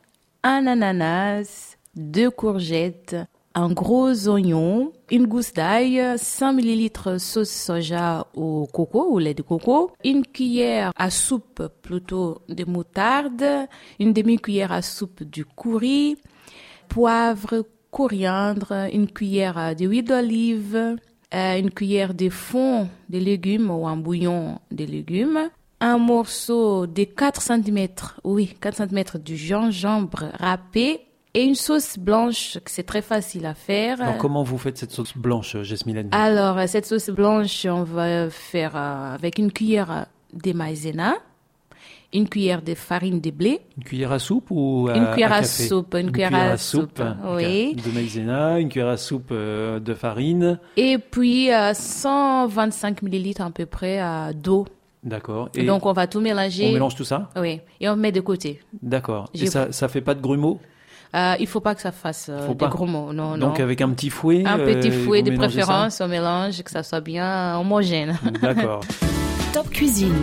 un 0.42 0.66
ananas, 0.66 1.76
deux 1.94 2.30
courgettes, 2.30 3.16
un 3.54 3.70
gros 3.70 4.28
oignon, 4.28 4.92
une 5.10 5.26
gousse 5.26 5.52
d'ail, 5.52 6.02
100 6.16 6.58
ml 6.58 7.20
sauce 7.20 7.50
soja 7.50 8.26
au 8.34 8.66
coco 8.66 9.06
ou 9.10 9.18
lait 9.18 9.34
de 9.34 9.42
coco, 9.42 9.92
une 10.04 10.26
cuillère 10.26 10.92
à 10.96 11.10
soupe 11.10 11.68
plutôt 11.82 12.42
de 12.48 12.64
moutarde, 12.64 13.44
une 14.00 14.12
demi-cuillère 14.12 14.72
à 14.72 14.82
soupe 14.82 15.22
du 15.22 15.44
curry, 15.44 16.16
poivre, 16.88 17.64
coriandre, 17.90 18.88
une 18.92 19.06
cuillère 19.06 19.76
d'huile 19.76 20.04
d'olive, 20.04 20.96
euh, 21.34 21.58
une 21.58 21.70
cuillère 21.70 22.12
de 22.12 22.28
fond 22.28 22.88
de 23.08 23.18
légumes 23.18 23.70
ou 23.70 23.86
un 23.86 23.96
bouillon 23.96 24.58
de 24.72 24.84
légumes, 24.84 25.48
un 25.80 25.98
morceau 25.98 26.86
de 26.88 27.04
4 27.04 27.40
cm, 27.40 27.88
oui, 28.24 28.56
4 28.60 28.88
cm 28.88 29.04
du 29.22 29.36
gingembre 29.36 30.24
râpé 30.40 31.02
et 31.36 31.42
une 31.42 31.56
sauce 31.56 31.98
blanche, 31.98 32.58
c'est 32.64 32.84
très 32.84 33.02
facile 33.02 33.44
à 33.46 33.54
faire. 33.54 34.00
Alors, 34.00 34.18
comment 34.18 34.44
vous 34.44 34.56
faites 34.56 34.78
cette 34.78 34.92
sauce 34.92 35.16
blanche, 35.16 35.56
Jasmine 35.62 36.08
Alors, 36.12 36.60
cette 36.68 36.86
sauce 36.86 37.10
blanche, 37.10 37.66
on 37.68 37.82
va 37.82 38.30
faire 38.30 38.76
euh, 38.76 39.14
avec 39.14 39.38
une 39.38 39.50
cuillère 39.50 40.06
de 40.32 40.52
maïzena, 40.52 41.14
une 42.12 42.28
cuillère 42.28 42.62
de 42.62 42.74
farine 42.74 43.20
de 43.20 43.32
blé. 43.32 43.60
Une 43.76 43.82
cuillère 43.82 44.12
à 44.12 44.20
soupe 44.20 44.46
ou 44.50 44.88
à, 44.88 44.96
Une 44.96 45.10
cuillère 45.10 45.32
à, 45.32 45.42
soupe. 45.42 45.96
Une, 45.96 46.12
cuillère, 46.12 46.34
à, 46.36 46.56
soupe, 46.56 47.02
oui. 47.24 47.74
De 47.74 47.90
maïzena, 47.90 48.60
une 48.60 48.68
cuillère 48.68 48.90
à 48.90 48.96
soupe 48.96 49.30
euh, 49.32 49.80
de 49.80 49.92
farine. 49.92 50.60
Et 50.76 50.98
puis 50.98 51.48
125 51.48 53.02
euh, 53.02 53.04
millilitres 53.04 53.42
à 53.42 53.50
peu 53.50 53.66
près 53.66 54.00
d'eau. 54.34 54.66
D'accord. 55.02 55.50
Et 55.56 55.64
donc 55.64 55.84
on 55.84 55.92
va 55.92 56.06
tout 56.06 56.20
mélanger. 56.20 56.68
On 56.68 56.72
mélange 56.74 56.94
tout 56.94 57.04
ça? 57.04 57.28
Oui. 57.36 57.60
Et 57.80 57.88
on 57.88 57.96
met 57.96 58.12
de 58.12 58.20
côté. 58.20 58.60
D'accord. 58.80 59.28
Et 59.34 59.46
ça, 59.46 59.72
ça 59.72 59.88
fait 59.88 60.00
pas 60.00 60.14
de 60.14 60.20
grumeaux? 60.20 60.60
Euh, 61.14 61.36
il 61.38 61.46
faut 61.46 61.60
pas 61.60 61.74
que 61.74 61.80
ça 61.80 61.92
fasse 61.92 62.26
euh, 62.28 62.54
des 62.54 62.66
gros 62.66 62.86
mots. 62.86 63.12
Non, 63.12 63.38
Donc 63.38 63.60
avec 63.60 63.80
un 63.80 63.90
petit 63.90 64.10
fouet. 64.10 64.42
Un 64.44 64.58
petit 64.58 64.90
euh, 64.90 65.04
fouet 65.04 65.22
de 65.22 65.36
préférence, 65.36 66.00
on 66.00 66.08
mélange, 66.08 66.62
que 66.62 66.70
ça 66.70 66.82
soit 66.82 67.00
bien 67.00 67.58
homogène. 67.58 68.18
D'accord. 68.42 68.80
Top 69.52 69.70
cuisine. 69.70 70.14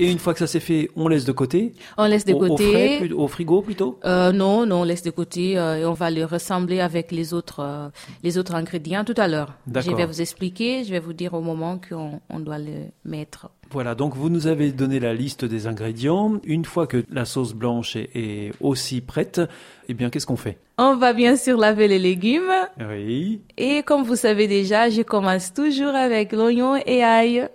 Et 0.00 0.10
une 0.10 0.18
fois 0.18 0.32
que 0.32 0.38
ça 0.38 0.46
c'est 0.46 0.60
fait, 0.60 0.90
on 0.96 1.08
laisse 1.08 1.26
de 1.26 1.32
côté. 1.32 1.74
On 1.98 2.06
laisse 2.06 2.24
de 2.24 2.32
côté. 2.32 3.12
Au, 3.12 3.24
au 3.24 3.28
frigo 3.28 3.60
plutôt. 3.60 3.98
Euh, 4.06 4.32
non, 4.32 4.64
non, 4.64 4.80
on 4.80 4.84
laisse 4.84 5.02
de 5.02 5.10
côté 5.10 5.58
euh, 5.58 5.76
et 5.76 5.84
on 5.84 5.92
va 5.92 6.10
le 6.10 6.24
ressembler 6.24 6.80
avec 6.80 7.12
les 7.12 7.34
autres, 7.34 7.60
euh, 7.60 7.88
les 8.22 8.38
autres 8.38 8.54
ingrédients 8.54 9.04
tout 9.04 9.14
à 9.18 9.28
l'heure. 9.28 9.52
Je 9.66 9.92
vais 9.92 10.06
vous 10.06 10.20
expliquer, 10.22 10.84
je 10.84 10.90
vais 10.90 11.00
vous 11.00 11.12
dire 11.12 11.34
au 11.34 11.42
moment 11.42 11.78
qu'on 11.86 12.20
on 12.30 12.40
doit 12.40 12.58
le 12.58 12.88
mettre. 13.04 13.50
Voilà, 13.72 13.94
donc 13.94 14.16
vous 14.16 14.30
nous 14.30 14.46
avez 14.48 14.72
donné 14.72 14.98
la 14.98 15.14
liste 15.14 15.44
des 15.44 15.68
ingrédients. 15.68 16.40
Une 16.44 16.64
fois 16.64 16.88
que 16.88 17.04
la 17.12 17.24
sauce 17.24 17.52
blanche 17.52 17.94
est, 17.94 18.10
est 18.14 18.52
aussi 18.60 19.00
prête, 19.00 19.40
eh 19.88 19.94
bien, 19.94 20.10
qu'est-ce 20.10 20.26
qu'on 20.26 20.36
fait? 20.36 20.58
On 20.76 20.96
va 20.96 21.12
bien 21.12 21.36
sûr 21.36 21.56
laver 21.56 21.86
les 21.86 22.00
légumes. 22.00 22.50
Oui. 22.80 23.42
Et 23.58 23.82
comme 23.82 24.02
vous 24.02 24.16
savez 24.16 24.48
déjà, 24.48 24.88
je 24.88 25.02
commence 25.02 25.52
toujours 25.52 25.94
avec 25.94 26.32
l'oignon 26.32 26.74
et 26.84 27.04
ail 27.04 27.48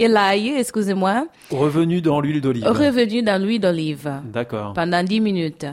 et 0.00 0.08
l'ail, 0.08 0.48
excusez-moi. 0.56 1.26
Revenu 1.50 2.00
dans 2.00 2.22
l'huile 2.22 2.40
d'olive. 2.40 2.64
Revenu 2.64 3.22
dans 3.22 3.40
l'huile 3.42 3.60
d'olive. 3.60 4.10
D'accord. 4.24 4.72
Pendant 4.72 5.02
10 5.02 5.20
minutes. 5.20 5.66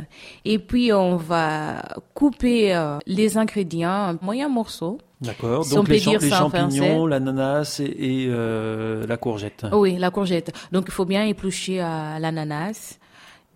Et 0.44 0.60
puis, 0.60 0.92
on 0.92 1.16
va 1.16 1.82
couper 2.14 2.76
euh, 2.76 2.98
les 3.06 3.38
ingrédients 3.38 4.10
en 4.10 4.16
moyens 4.22 4.52
morceaux. 4.52 4.98
D'accord. 5.22 5.66
Donc 5.70 5.88
les, 5.88 6.00
champignons, 6.00 7.08
l'ananas 7.08 7.80
et, 7.80 8.28
euh, 8.30 9.08
la 9.08 9.16
courgette. 9.16 9.66
Oui, 9.72 9.96
la 9.98 10.12
courgette. 10.12 10.52
Donc 10.74 10.86
il 10.90 10.92
faut 10.92 11.06
bien 11.06 11.26
éplucher 11.26 11.82
euh, 11.82 12.20
l'ananas 12.20 13.00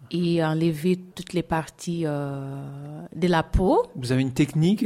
et 0.09 0.43
enlever 0.43 0.97
toutes 1.15 1.33
les 1.33 1.43
parties 1.43 2.03
de 2.03 3.27
la 3.27 3.43
peau. 3.43 3.83
Vous 3.95 4.11
avez 4.11 4.21
une 4.21 4.33
technique 4.33 4.85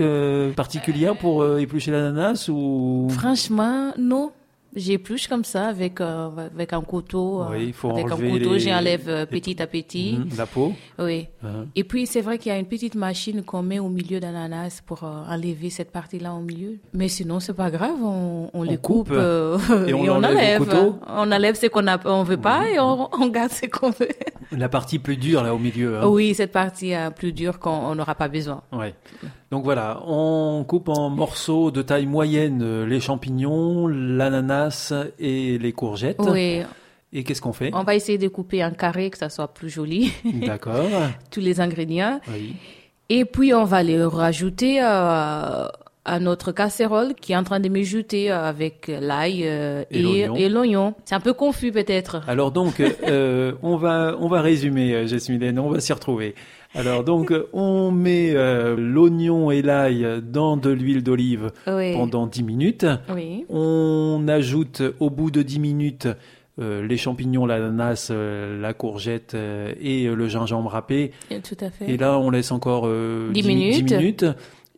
particulière 0.55 1.15
pour 1.15 1.57
éplucher 1.57 1.91
l'ananas 1.91 2.49
ou? 2.49 3.07
Franchement, 3.09 3.93
non. 3.97 4.31
J'épluche 4.75 5.27
comme 5.27 5.45
ça 5.45 5.67
avec 5.67 6.01
euh, 6.01 6.29
avec 6.53 6.73
un 6.73 6.81
couteau. 6.81 7.41
Euh, 7.41 7.47
oui, 7.51 7.65
il 7.67 7.73
faut 7.73 7.91
avec 7.91 8.11
un 8.11 8.17
couteau, 8.17 8.57
j'enlève 8.57 9.07
euh, 9.07 9.25
petit 9.25 9.61
à 9.61 9.67
petit. 9.67 10.17
Mhm, 10.19 10.37
la 10.37 10.45
peau. 10.45 10.73
Oui. 10.99 11.27
Uh-huh. 11.43 11.67
Et 11.75 11.83
puis 11.83 12.05
c'est 12.05 12.21
vrai 12.21 12.37
qu'il 12.37 12.51
y 12.51 12.55
a 12.55 12.59
une 12.59 12.65
petite 12.65 12.95
machine 12.95 13.43
qu'on 13.43 13.61
met 13.61 13.79
au 13.79 13.87
milieu 13.87 14.19
d'ananas 14.19 14.81
pour 14.85 15.03
enlever 15.03 15.69
cette 15.69 15.91
partie-là 15.91 16.33
au 16.33 16.41
milieu. 16.41 16.77
Mais 16.93 17.07
sinon 17.07 17.39
c'est 17.39 17.53
pas 17.53 17.71
grave, 17.71 18.03
on, 18.03 18.49
on, 18.53 18.63
les 18.63 18.77
coupe, 18.77 19.11
et 19.87 19.93
on, 19.93 20.09
enlève. 20.09 20.67
On 21.07 21.31
enlève 21.31 21.55
ce 21.55 21.67
qu'on 21.67 21.87
a, 21.87 21.97
on 22.05 22.23
veut 22.23 22.37
pas 22.37 22.69
et 22.69 22.79
on, 22.79 23.09
on 23.13 23.27
garde 23.27 23.51
ce 23.51 23.67
qu'on 23.67 23.91
veut. 23.91 24.09
La 24.57 24.69
partie 24.69 24.99
plus 24.99 25.17
dure 25.17 25.43
là 25.43 25.53
au 25.53 25.59
milieu. 25.59 25.97
Hein. 25.97 26.07
Oui, 26.07 26.33
cette 26.33 26.51
partie 26.51 26.93
plus 27.15 27.33
dure 27.33 27.59
qu'on 27.59 27.95
n'aura 27.95 28.15
pas 28.15 28.27
besoin. 28.27 28.61
Ouais. 28.71 28.93
Donc 29.51 29.63
voilà, 29.63 30.01
on 30.05 30.63
coupe 30.67 30.89
en 30.89 31.09
morceaux 31.09 31.71
de 31.71 31.81
taille 31.81 32.05
moyenne 32.05 32.83
les 32.83 32.99
champignons, 32.99 33.87
l'ananas 33.87 34.93
et 35.19 35.57
les 35.57 35.71
courgettes. 35.71 36.19
Oui. 36.19 36.61
Et 37.13 37.23
qu'est-ce 37.23 37.41
qu'on 37.41 37.53
fait? 37.53 37.71
On 37.73 37.83
va 37.83 37.95
essayer 37.95 38.17
de 38.17 38.27
couper 38.27 38.63
en 38.63 38.71
carré, 38.71 39.09
que 39.09 39.17
ça 39.17 39.29
soit 39.29 39.53
plus 39.53 39.69
joli. 39.69 40.11
D'accord. 40.45 40.85
Tous 41.31 41.39
les 41.39 41.61
ingrédients. 41.61 42.19
Et 43.07 43.23
puis 43.23 43.53
on 43.53 43.63
va 43.63 43.83
les 43.83 44.03
rajouter 44.03 44.79
euh, 44.83 45.67
à 46.05 46.19
notre 46.19 46.51
casserole 46.51 47.15
qui 47.15 47.33
est 47.33 47.35
en 47.35 47.43
train 47.43 47.59
de 47.59 47.69
me 47.69 48.31
avec 48.31 48.87
l'ail 48.87 49.41
euh, 49.45 49.83
et, 49.91 50.49
l'oignon. 50.49 50.93
C'est 51.03 51.15
un 51.15 51.19
peu 51.19 51.33
confus 51.33 51.71
peut-être. 51.71 52.21
Alors 52.27 52.51
donc, 52.51 52.79
euh, 52.79 53.53
on 53.61 53.75
va 53.75 54.15
on 54.19 54.27
va 54.27 54.41
résumer, 54.41 55.07
Jasmine, 55.07 55.59
on 55.59 55.69
va 55.69 55.79
s'y 55.79 55.93
retrouver. 55.93 56.35
Alors 56.75 57.05
donc 57.05 57.33
on 57.53 57.91
met 57.91 58.31
euh, 58.35 58.75
l'oignon 58.77 59.49
et 59.49 59.61
l'ail 59.61 60.05
dans 60.21 60.57
de 60.57 60.69
l'huile 60.69 61.03
d'olive 61.03 61.51
pendant 61.65 62.27
10 62.27 62.43
minutes. 62.43 62.85
Oui. 63.13 63.45
On 63.49 64.25
ajoute 64.27 64.83
au 64.99 65.09
bout 65.09 65.31
de 65.31 65.41
10 65.41 65.59
minutes 65.59 66.07
euh, 66.57 66.85
les 66.85 66.95
champignons, 66.95 67.45
l'ananas, 67.45 68.09
euh, 68.11 68.61
la 68.61 68.73
courgette 68.73 69.35
et 69.35 70.07
le 70.07 70.27
gingembre 70.27 70.69
râpé. 70.69 71.11
Et 71.31 71.39
tout 71.39 71.57
à 71.61 71.69
fait. 71.69 71.89
Et 71.89 71.97
là 71.97 72.19
on 72.19 72.29
laisse 72.29 72.51
encore 72.51 72.89
10, 72.89 73.31
10, 73.31 73.47
minutes. 73.47 73.85
10, 73.85 73.95
minutes. 73.95 74.25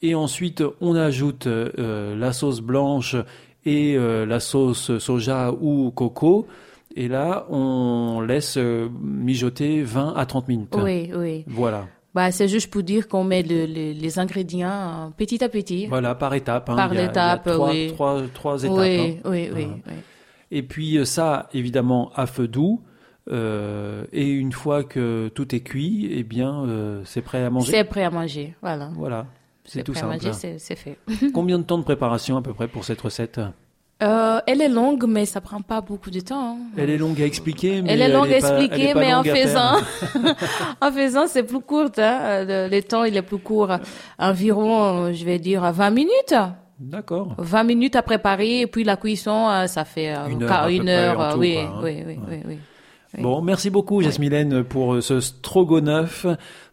Et 0.01 0.15
ensuite 0.15 0.63
on 0.81 0.95
ajoute 0.95 1.47
la 1.47 2.33
sauce 2.33 2.61
blanche 2.61 3.15
et 3.65 3.97
la 3.97 4.39
sauce 4.39 4.97
soja 4.99 5.51
ou 5.51 5.91
coco. 5.91 6.47
Et 6.97 7.07
là, 7.07 7.45
on 7.51 8.21
laisse 8.21 8.57
euh, 8.57 8.89
mijoter 8.99 9.83
20 9.83 10.15
à 10.15 10.25
30 10.25 10.47
minutes. 10.47 10.75
Oui, 10.75 11.11
oui. 11.15 11.43
Voilà. 11.45 11.85
Bah, 12.15 12.31
c'est 12.31 12.47
juste 12.47 12.71
pour 12.71 12.81
dire 12.81 13.07
qu'on 13.07 13.23
met 13.23 13.43
les 13.43 14.17
ingrédients 14.17 14.69
euh, 14.71 15.09
petit 15.15 15.43
à 15.43 15.49
petit. 15.49 15.85
Voilà, 15.85 16.15
par 16.15 16.33
étape. 16.33 16.67
Hein. 16.71 16.75
Par 16.75 16.97
étape, 16.97 17.47
oui. 17.59 17.91
Trois, 17.93 18.23
trois 18.33 18.63
étapes. 18.63 18.77
Oui, 18.79 18.97
hein. 18.97 19.29
oui, 19.29 19.49
oui, 19.53 19.67
oui, 19.85 19.93
Et 20.49 20.63
puis 20.63 20.97
euh, 20.97 21.05
ça, 21.05 21.49
évidemment, 21.53 22.11
à 22.15 22.25
feu 22.25 22.47
doux. 22.47 22.81
Euh, 23.29 24.05
et 24.13 24.27
une 24.27 24.53
fois 24.53 24.83
que 24.83 25.29
tout 25.35 25.53
est 25.53 25.59
cuit, 25.59 26.09
eh 26.11 26.23
bien, 26.23 26.63
euh, 26.63 27.01
c'est 27.05 27.21
prêt 27.21 27.43
à 27.43 27.49
manger. 27.49 27.71
C'est 27.71 27.83
prêt 27.83 28.03
à 28.03 28.09
manger, 28.09 28.55
voilà. 28.61 28.89
Voilà, 28.95 29.25
c'est 29.67 29.83
tout 29.83 29.93
simple. 29.93 30.17
c'est 30.31 30.75
fait. 30.75 30.97
Combien 31.33 31.59
de 31.59 31.63
temps 31.63 31.77
de 31.77 31.83
préparation 31.83 32.37
à 32.37 32.41
peu 32.41 32.53
près 32.53 32.67
pour 32.67 32.83
cette 32.83 33.01
recette 33.01 33.39
euh, 34.03 34.39
elle 34.45 34.61
est 34.61 34.69
longue, 34.69 35.05
mais 35.07 35.25
ça 35.25 35.41
prend 35.41 35.61
pas 35.61 35.81
beaucoup 35.81 36.11
de 36.11 36.19
temps. 36.19 36.51
Hein. 36.51 36.57
Elle 36.77 36.91
est 36.91 36.99
longue 36.99 37.19
à 37.19 37.25
expliquer, 37.25 37.81
mais 37.81 37.93
elle 37.93 38.01
est 38.01 38.13
longue 38.13 38.31
à 38.31 38.37
expliquer, 38.37 38.93
mais 38.93 39.11
en 39.11 39.23
faisant, 39.23 39.77
en 40.81 40.91
faisant, 40.91 41.25
c'est 41.25 41.41
plus 41.41 41.61
court. 41.61 41.89
Hein. 41.97 42.45
Le, 42.45 42.79
temps, 42.81 43.05
il 43.05 43.17
est 43.17 43.23
plus 43.23 43.39
court, 43.39 43.71
environ, 44.19 45.11
je 45.13 45.25
vais 45.25 45.39
dire, 45.39 45.71
20 45.71 45.89
minutes. 45.89 46.35
D'accord. 46.79 47.33
20 47.39 47.63
minutes 47.63 47.95
à 47.95 48.03
préparer, 48.03 48.61
et 48.61 48.67
puis 48.67 48.83
la 48.83 48.97
cuisson, 48.97 49.49
euh, 49.49 49.65
ça 49.65 49.83
fait 49.83 50.15
euh, 50.15 50.27
une 50.27 50.43
heure. 50.43 50.67
Une 50.67 50.89
heure 50.89 51.35
oui, 51.39 51.57
oui, 51.81 52.03
oui, 52.05 52.19
oui, 52.29 52.41
oui, 52.45 52.59
Bon, 53.17 53.41
merci 53.41 53.69
beaucoup, 53.69 54.01
Jasmine, 54.01 54.63
pour 54.63 55.01
ce 55.01 55.19
strogonoff 55.19 56.25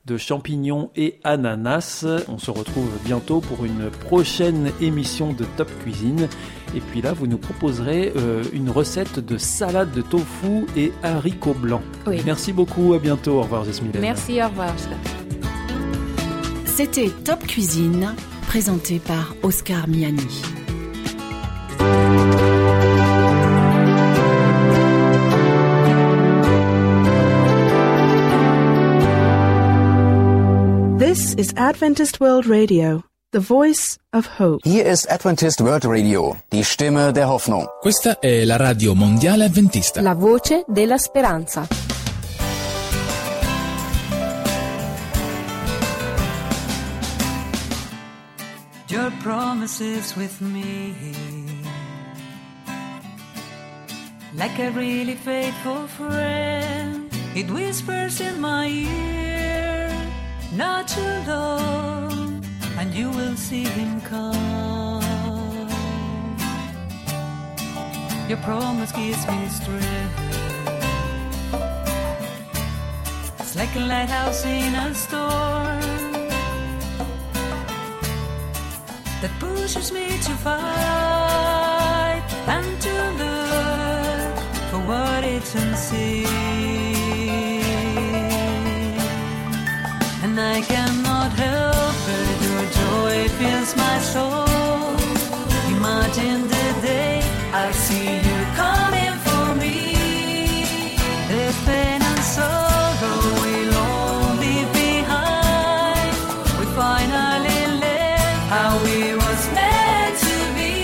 de 0.06 0.16
champignons 0.16 0.90
et 0.96 1.18
ananas. 1.24 2.04
On 2.28 2.38
se 2.38 2.50
retrouve 2.50 2.90
bientôt 3.04 3.40
pour 3.40 3.64
une 3.64 3.90
prochaine 3.90 4.70
émission 4.80 5.32
de 5.32 5.44
Top 5.56 5.70
Cuisine. 5.80 6.28
Et 6.74 6.80
puis 6.80 7.00
là, 7.00 7.12
vous 7.12 7.26
nous 7.26 7.38
proposerez 7.38 8.12
euh, 8.16 8.42
une 8.52 8.68
recette 8.68 9.18
de 9.20 9.38
salade 9.38 9.92
de 9.92 10.02
tofu 10.02 10.66
et 10.76 10.92
haricots 11.02 11.54
blancs. 11.54 11.82
Merci 12.26 12.52
beaucoup, 12.52 12.94
à 12.94 12.98
bientôt. 12.98 13.38
Au 13.38 13.42
revoir, 13.42 13.64
Jasmine. 13.64 13.92
Merci, 14.00 14.42
au 14.42 14.48
revoir. 14.48 14.74
C'était 16.66 17.10
Top 17.24 17.46
Cuisine, 17.46 18.14
présenté 18.48 18.98
par 18.98 19.34
Oscar 19.42 19.88
Miani. 19.88 20.63
This 31.34 31.48
is 31.48 31.54
Adventist 31.56 32.20
World 32.20 32.46
Radio, 32.46 33.02
the 33.32 33.40
voice 33.40 33.98
of 34.12 34.38
hope. 34.38 34.60
Hier 34.62 34.84
ist 34.84 35.10
Adventist 35.10 35.60
World 35.60 35.84
Radio, 35.84 36.36
die 36.52 36.62
Stimme 36.62 37.12
der 37.12 37.28
Hoffnung. 37.28 37.66
Questa 37.80 38.20
è 38.20 38.44
la 38.44 38.56
radio 38.56 38.94
mondiale 38.94 39.46
adventista. 39.46 40.00
La 40.00 40.14
voce 40.14 40.64
della 40.68 40.96
speranza. 40.96 41.66
Your 48.88 49.10
promises 49.20 50.14
with 50.16 50.40
me. 50.40 50.94
Like 54.34 54.56
a 54.60 54.70
really 54.70 55.16
faithful 55.16 55.88
friend, 55.88 57.10
it 57.34 57.50
whispers 57.50 58.20
in 58.20 58.40
my 58.40 58.68
ear, 58.68 59.33
not 60.56 60.86
too 60.86 61.14
long, 61.26 62.44
and 62.78 62.94
you 62.94 63.10
will 63.10 63.36
see 63.36 63.64
him 63.64 64.00
come. 64.02 65.68
Your 68.28 68.38
promise 68.38 68.92
gives 68.92 69.26
me 69.26 69.48
strength. 69.48 70.20
It's 73.40 73.56
like 73.56 73.74
a 73.76 73.80
lighthouse 73.80 74.44
in 74.44 74.74
a 74.74 74.94
storm 74.94 75.80
that 79.22 79.32
pushes 79.40 79.92
me 79.92 80.06
to 80.08 80.32
fight 80.46 82.24
and 82.46 82.80
to 82.82 82.94
look 83.22 84.36
for 84.70 84.80
what 84.88 85.24
it's 85.24 85.54
unseen. 85.54 86.93
And 90.36 90.42
I 90.42 90.62
cannot 90.62 91.30
help 91.30 91.94
it, 92.08 92.42
your 92.42 92.64
joy 92.80 93.28
fills 93.38 93.76
my 93.76 93.98
soul. 94.00 94.96
Imagine 95.76 96.42
the 96.48 96.68
day 96.82 97.22
I 97.52 97.70
see 97.70 98.16
you 98.26 98.38
coming 98.58 99.16
for 99.26 99.54
me. 99.62 99.78
The 101.30 101.44
pain 101.66 102.02
and 102.02 102.22
sorrow 102.34 103.20
will 103.42 103.74
all 103.78 104.34
behind. 104.82 106.14
We 106.58 106.66
finally 106.82 107.60
live 107.84 108.38
how 108.54 108.70
we 108.82 109.14
was 109.14 109.42
meant 109.54 110.16
to 110.26 110.36
be. 110.56 110.74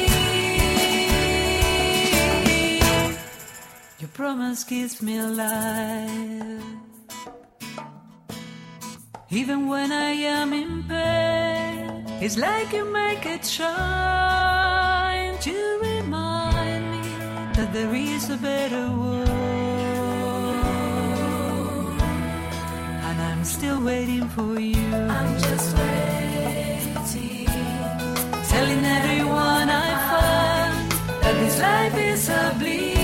Your 3.98 4.10
promise 4.14 4.62
me. 5.02 6.89
Even 9.32 9.68
when 9.68 9.92
I 9.92 10.10
am 10.10 10.52
in 10.52 10.82
pain, 10.88 12.04
it's 12.20 12.36
like 12.36 12.72
you 12.72 12.84
make 12.92 13.24
it 13.26 13.46
shine 13.46 15.38
to 15.38 15.78
remind 15.80 16.90
me 16.90 17.02
that 17.54 17.72
there 17.72 17.94
is 17.94 18.28
a 18.28 18.36
better 18.36 18.90
world. 18.90 19.28
And 23.06 23.22
I'm 23.22 23.44
still 23.44 23.80
waiting 23.80 24.28
for 24.30 24.58
you. 24.58 24.94
I'm 24.96 25.38
just 25.38 25.76
waiting. 25.76 26.94
Telling 28.48 28.84
everyone 28.84 29.68
I 29.70 29.90
find 30.10 30.90
that 31.22 31.34
this 31.38 31.60
life 31.60 31.96
is 31.96 32.28
a 32.28 32.56
bleed. 32.58 32.99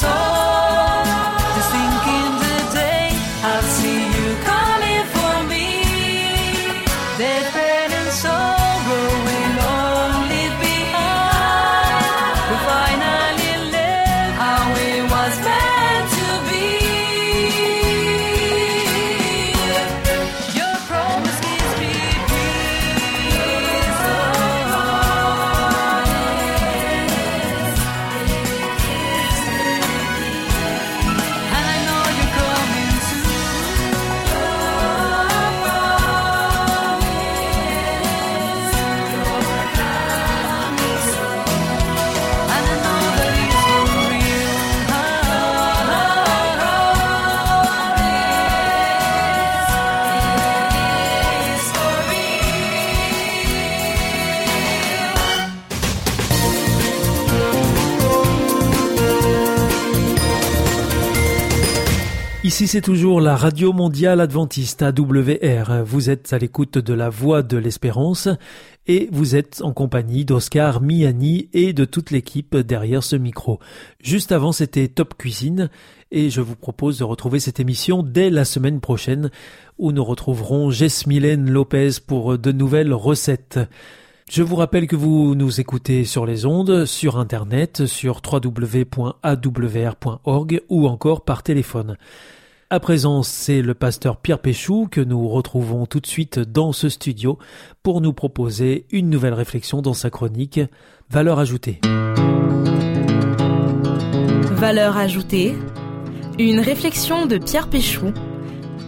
Soul. 0.00 1.04
Just 1.56 1.70
thinking 1.76 2.32
the 2.44 2.56
day 2.80 3.06
I'll 3.48 3.62
see 3.76 4.00
you 4.16 4.28
coming 4.44 4.69
Ici 62.50 62.66
c'est 62.66 62.80
toujours 62.80 63.20
la 63.20 63.36
Radio 63.36 63.72
Mondiale 63.72 64.20
Adventiste 64.20 64.82
AWR. 64.82 65.84
Vous 65.84 66.10
êtes 66.10 66.32
à 66.32 66.38
l'écoute 66.38 66.78
de 66.78 66.92
la 66.92 67.08
Voix 67.08 67.44
de 67.44 67.56
l'Espérance 67.56 68.28
et 68.88 69.08
vous 69.12 69.36
êtes 69.36 69.62
en 69.62 69.72
compagnie 69.72 70.24
d'Oscar 70.24 70.80
Miani 70.80 71.48
et 71.52 71.72
de 71.72 71.84
toute 71.84 72.10
l'équipe 72.10 72.56
derrière 72.56 73.04
ce 73.04 73.14
micro. 73.14 73.60
Juste 74.02 74.32
avant 74.32 74.50
c'était 74.50 74.88
Top 74.88 75.16
Cuisine 75.16 75.70
et 76.10 76.28
je 76.28 76.40
vous 76.40 76.56
propose 76.56 76.98
de 76.98 77.04
retrouver 77.04 77.38
cette 77.38 77.60
émission 77.60 78.02
dès 78.02 78.30
la 78.30 78.44
semaine 78.44 78.80
prochaine 78.80 79.30
où 79.78 79.92
nous 79.92 80.02
retrouverons 80.02 80.72
Jesmylène 80.72 81.48
Lopez 81.48 82.00
pour 82.04 82.36
de 82.36 82.50
nouvelles 82.50 82.92
recettes. 82.92 83.60
Je 84.28 84.42
vous 84.42 84.56
rappelle 84.56 84.88
que 84.88 84.96
vous 84.96 85.36
nous 85.36 85.60
écoutez 85.60 86.04
sur 86.04 86.26
les 86.26 86.46
ondes, 86.46 86.84
sur 86.84 87.16
internet, 87.16 87.86
sur 87.86 88.20
www.awr.org 88.28 89.02
ou 90.68 90.88
encore 90.88 91.24
par 91.24 91.44
téléphone. 91.44 91.96
À 92.72 92.78
présent, 92.78 93.24
c'est 93.24 93.62
le 93.62 93.74
pasteur 93.74 94.18
Pierre 94.18 94.38
Péchou 94.38 94.86
que 94.88 95.00
nous 95.00 95.26
retrouvons 95.26 95.86
tout 95.86 95.98
de 95.98 96.06
suite 96.06 96.38
dans 96.38 96.70
ce 96.70 96.88
studio 96.88 97.36
pour 97.82 98.00
nous 98.00 98.12
proposer 98.12 98.86
une 98.92 99.10
nouvelle 99.10 99.34
réflexion 99.34 99.82
dans 99.82 99.92
sa 99.92 100.08
chronique 100.08 100.60
Valeur 101.10 101.40
ajoutée. 101.40 101.80
Valeur 104.52 104.96
ajoutée, 104.96 105.56
une 106.38 106.60
réflexion 106.60 107.26
de 107.26 107.38
Pierre 107.38 107.68
Péchou 107.68 108.12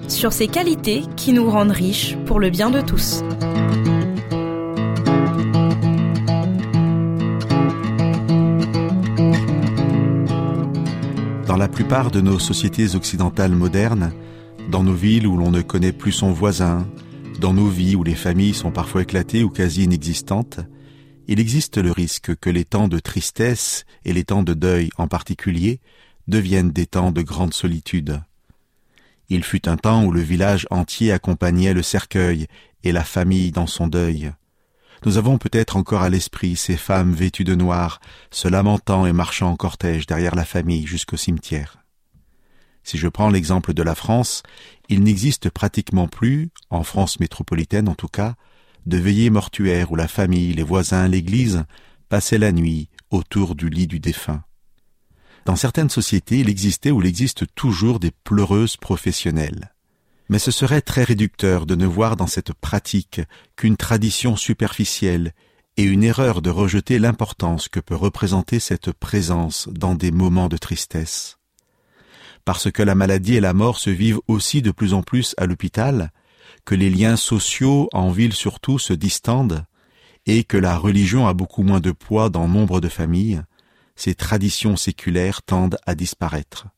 sur 0.07 0.33
ces 0.33 0.47
qualités 0.47 1.03
qui 1.17 1.33
nous 1.33 1.51
rendent 1.51 1.73
riches 1.73 2.17
pour 2.25 2.39
le 2.39 2.51
bien 2.51 2.71
de 2.71 2.83
tous. 2.83 3.25
Plupart 11.83 12.13
de 12.13 12.21
nos 12.21 12.39
sociétés 12.39 12.95
occidentales 12.95 13.57
modernes, 13.57 14.13
dans 14.71 14.85
nos 14.85 14.95
villes 14.95 15.27
où 15.27 15.37
l'on 15.37 15.51
ne 15.51 15.63
connaît 15.63 15.91
plus 15.91 16.13
son 16.13 16.31
voisin, 16.31 16.87
dans 17.41 17.53
nos 17.53 17.67
vies 17.67 17.97
où 17.97 18.05
les 18.05 18.15
familles 18.15 18.55
sont 18.55 18.71
parfois 18.71 19.03
éclatées 19.03 19.43
ou 19.43 19.51
quasi 19.51 19.83
inexistantes, 19.83 20.61
il 21.27 21.41
existe 21.41 21.79
le 21.79 21.91
risque 21.91 22.37
que 22.37 22.51
les 22.51 22.65
temps 22.65 22.87
de 22.87 23.01
tristesse 23.01 23.85
et 24.05 24.13
les 24.13 24.23
temps 24.23 24.45
de 24.45 24.55
deuil 24.55 24.91
en 24.97 25.09
particulier 25.09 25.81
deviennent 26.29 26.71
des 26.71 26.87
temps 26.87 27.11
de 27.11 27.23
grande 27.23 27.53
solitude. 27.53 28.23
Il 29.29 29.43
fut 29.43 29.69
un 29.69 29.77
temps 29.77 30.05
où 30.05 30.13
le 30.13 30.21
village 30.21 30.69
entier 30.71 31.11
accompagnait 31.11 31.75
le 31.75 31.83
cercueil 31.83 32.47
et 32.85 32.93
la 32.93 33.03
famille 33.03 33.51
dans 33.51 33.67
son 33.67 33.89
deuil. 33.89 34.31
Nous 35.05 35.19
avons 35.19 35.37
peut-être 35.37 35.77
encore 35.77 36.03
à 36.03 36.11
l'esprit 36.11 36.55
ces 36.55 36.77
femmes 36.77 37.13
vêtues 37.13 37.43
de 37.43 37.57
noir, 37.57 38.01
se 38.31 38.47
lamentant 38.47 39.05
et 39.05 39.13
marchant 39.13 39.51
en 39.51 39.57
cortège 39.57 40.07
derrière 40.07 40.37
la 40.37 40.45
famille 40.45 40.87
jusqu'au 40.87 41.17
cimetière. 41.17 41.79
Si 42.85 42.99
je 42.99 43.09
prends 43.09 43.29
l'exemple 43.29 43.75
de 43.75 43.83
la 43.83 43.97
France, 43.97 44.43
il 44.89 45.03
n'existe 45.03 45.51
pratiquement 45.51 46.07
plus, 46.07 46.51
en 46.71 46.85
France 46.85 47.19
métropolitaine 47.19 47.89
en 47.89 47.95
tout 47.95 48.09
cas, 48.09 48.35
de 48.87 48.97
veillées 48.97 49.31
mortuaires 49.31 49.91
où 49.91 49.97
la 49.97 50.09
famille, 50.09 50.53
les 50.53 50.63
voisins, 50.63 51.09
l'église 51.09 51.65
passaient 52.09 52.39
la 52.39 52.53
nuit 52.53 52.89
autour 53.11 53.55
du 53.55 53.69
lit 53.69 53.87
du 53.87 53.99
défunt. 53.99 54.45
Dans 55.47 55.57
certaines 55.57 55.91
sociétés, 55.91 56.39
il 56.39 56.49
existait 56.49 56.93
ou 56.93 57.01
il 57.01 57.09
existe 57.09 57.45
toujours 57.55 57.99
des 57.99 58.13
pleureuses 58.13 58.77
professionnelles. 58.77 59.73
Mais 60.33 60.39
ce 60.39 60.51
serait 60.51 60.81
très 60.81 61.05
réducteur 61.05 61.67
de 61.67 61.75
ne 61.75 61.85
voir 61.85 62.17
dans 62.17 62.27
cette 62.27 62.55
pratique 62.55 63.21
qu'une 63.55 63.77
tradition 63.77 64.35
superficielle 64.35 65.35
et 65.77 65.83
une 65.83 66.03
erreur 66.03 66.41
de 66.41 66.49
rejeter 66.49 66.99
l'importance 66.99 67.69
que 67.69 67.81
peut 67.81 67.95
représenter 67.95 68.59
cette 68.59 68.93
présence 68.93 69.69
dans 69.71 69.95
des 69.95 70.11
moments 70.11 70.49
de 70.49 70.57
tristesse. 70.57 71.37
Parce 72.47 72.71
que 72.71 72.83
la 72.83 72.95
maladie 72.95 73.35
et 73.35 73.41
la 73.41 73.53
mort 73.53 73.79
se 73.79 73.91
vivent 73.91 74.23
aussi 74.27 74.63
de 74.63 74.71
plus 74.71 74.95
en 74.95 75.03
plus 75.03 75.35
à 75.37 75.45
l'hôpital, 75.45 76.13
que 76.65 76.75
les 76.75 76.89
liens 76.89 77.17
sociaux 77.17 77.91
en 77.93 78.11
ville 78.11 78.33
surtout 78.33 78.79
se 78.79 78.95
distendent, 78.95 79.67
et 80.25 80.45
que 80.45 80.57
la 80.57 80.79
religion 80.79 81.27
a 81.27 81.35
beaucoup 81.35 81.63
moins 81.63 81.81
de 81.81 81.93
poids 81.93 82.31
dans 82.31 82.49
nombre 82.49 82.81
de 82.81 82.89
familles, 82.89 83.43
ces 83.97 84.15
traditions 84.15 84.77
séculaires 84.77 85.43
tendent 85.43 85.77
à 85.85 85.95
disparaître. 85.95 86.69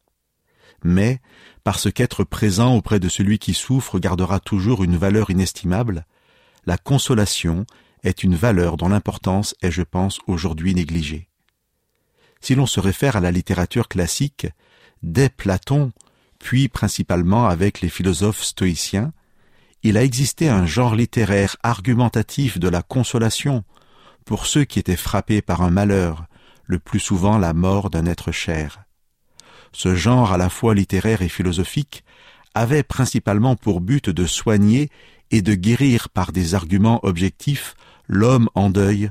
Mais, 0.84 1.20
parce 1.64 1.90
qu'être 1.90 2.24
présent 2.24 2.76
auprès 2.76 3.00
de 3.00 3.08
celui 3.08 3.38
qui 3.38 3.54
souffre 3.54 3.98
gardera 3.98 4.38
toujours 4.38 4.84
une 4.84 4.96
valeur 4.96 5.30
inestimable, 5.30 6.06
la 6.66 6.76
consolation 6.78 7.66
est 8.02 8.22
une 8.22 8.36
valeur 8.36 8.76
dont 8.76 8.88
l'importance 8.88 9.54
est, 9.62 9.70
je 9.70 9.82
pense, 9.82 10.20
aujourd'hui 10.26 10.74
négligée. 10.74 11.28
Si 12.40 12.54
l'on 12.54 12.66
se 12.66 12.80
réfère 12.80 13.16
à 13.16 13.20
la 13.20 13.30
littérature 13.30 13.88
classique, 13.88 14.46
dès 15.02 15.30
Platon, 15.30 15.92
puis 16.38 16.68
principalement 16.68 17.46
avec 17.46 17.80
les 17.80 17.88
philosophes 17.88 18.42
stoïciens, 18.42 19.14
il 19.82 19.96
a 19.96 20.04
existé 20.04 20.50
un 20.50 20.66
genre 20.66 20.94
littéraire 20.94 21.56
argumentatif 21.62 22.58
de 22.58 22.68
la 22.68 22.82
consolation 22.82 23.64
pour 24.26 24.46
ceux 24.46 24.64
qui 24.64 24.78
étaient 24.78 24.96
frappés 24.96 25.42
par 25.42 25.62
un 25.62 25.70
malheur, 25.70 26.26
le 26.64 26.78
plus 26.78 27.00
souvent 27.00 27.38
la 27.38 27.54
mort 27.54 27.90
d'un 27.90 28.06
être 28.06 28.32
cher. 28.32 28.83
Ce 29.74 29.96
genre 29.96 30.32
à 30.32 30.38
la 30.38 30.48
fois 30.48 30.72
littéraire 30.74 31.20
et 31.20 31.28
philosophique 31.28 32.04
avait 32.54 32.84
principalement 32.84 33.56
pour 33.56 33.80
but 33.80 34.08
de 34.08 34.24
soigner 34.24 34.88
et 35.32 35.42
de 35.42 35.54
guérir 35.54 36.08
par 36.08 36.30
des 36.30 36.54
arguments 36.54 37.00
objectifs 37.02 37.74
l'homme 38.06 38.48
en 38.54 38.70
deuil, 38.70 39.10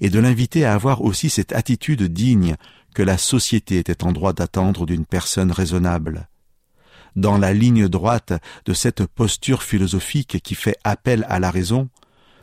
et 0.00 0.08
de 0.08 0.20
l'inviter 0.20 0.64
à 0.64 0.74
avoir 0.74 1.02
aussi 1.02 1.28
cette 1.28 1.52
attitude 1.52 2.04
digne 2.04 2.54
que 2.94 3.02
la 3.02 3.18
société 3.18 3.78
était 3.78 4.04
en 4.04 4.12
droit 4.12 4.32
d'attendre 4.32 4.86
d'une 4.86 5.06
personne 5.06 5.50
raisonnable. 5.50 6.28
Dans 7.16 7.38
la 7.38 7.52
ligne 7.52 7.88
droite 7.88 8.34
de 8.66 8.72
cette 8.72 9.04
posture 9.06 9.64
philosophique 9.64 10.40
qui 10.40 10.54
fait 10.54 10.76
appel 10.84 11.26
à 11.28 11.40
la 11.40 11.50
raison, 11.50 11.88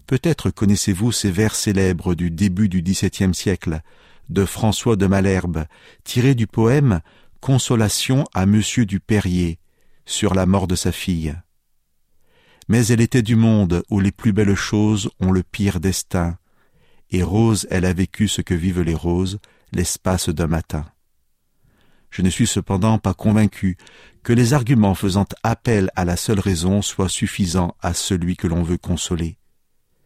peut-être 0.05 0.49
connaissez-vous 0.49 1.13
ces 1.13 1.31
vers 1.31 1.55
célèbres 1.55 2.13
du 2.13 2.29
début 2.29 2.67
du 2.67 2.81
XVIIe 2.81 3.33
siècle 3.33 3.79
de 4.29 4.43
François 4.43 4.97
de 4.97 5.07
Malherbe, 5.07 5.65
tirés 6.03 6.35
du 6.35 6.47
poème 6.47 6.99
Consolation 7.39 8.25
à 8.33 8.45
Monsieur 8.45 8.85
du 8.85 8.99
Perrier 8.99 9.59
sur 10.05 10.33
la 10.33 10.45
mort 10.45 10.67
de 10.67 10.75
sa 10.75 10.91
fille. 10.91 11.35
Mais 12.67 12.87
elle 12.87 12.99
était 12.99 13.21
du 13.21 13.35
monde 13.35 13.83
où 13.89 13.99
les 13.99 14.11
plus 14.11 14.33
belles 14.33 14.55
choses 14.55 15.09
ont 15.19 15.31
le 15.31 15.43
pire 15.43 15.79
destin, 15.79 16.37
et 17.11 17.23
rose 17.23 17.67
elle 17.69 17.85
a 17.85 17.93
vécu 17.93 18.27
ce 18.27 18.41
que 18.41 18.53
vivent 18.53 18.81
les 18.81 18.95
roses 18.95 19.39
l'espace 19.71 20.29
d'un 20.29 20.47
matin. 20.47 20.85
Je 22.09 22.21
ne 22.21 22.29
suis 22.29 22.47
cependant 22.47 22.97
pas 22.97 23.13
convaincu 23.13 23.77
que 24.23 24.33
les 24.33 24.53
arguments 24.53 24.95
faisant 24.95 25.27
appel 25.43 25.91
à 25.95 26.05
la 26.05 26.17
seule 26.17 26.39
raison 26.39 26.81
soient 26.81 27.09
suffisants 27.09 27.75
à 27.81 27.93
celui 27.93 28.35
que 28.35 28.47
l'on 28.47 28.63
veut 28.63 28.77
consoler. 28.77 29.37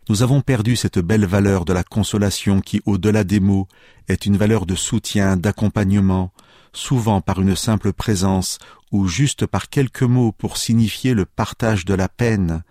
Nous 0.10 0.24
avons 0.24 0.42
perdu 0.42 0.76
cette 0.76 1.00
belle 1.00 1.26
valeur 1.26 1.64
de 1.64 1.74
la 1.74 1.84
consolation 1.84 2.60
qui, 2.60 2.82
au-delà 2.86 3.24
des 3.24 3.40
mots, 3.40 3.68
est 4.08 4.26
une 4.26 4.36
valeur 4.36 4.66
de 4.66 4.76
soutien, 4.76 5.38
d'accompagnement, 5.38 6.34
souvent 6.74 7.22
par 7.22 7.42
une 7.42 7.56
simple 7.56 7.94
présence 7.94 8.58
ou 8.92 9.08
juste 9.08 9.46
par 9.46 9.70
quelques 9.70 10.04
mots 10.04 10.32
pour 10.32 10.58
signifier 10.58 11.14
le 11.14 11.26
partage 11.26 11.86
de 11.86 11.94
la 11.94 12.10
peine, 12.10 12.64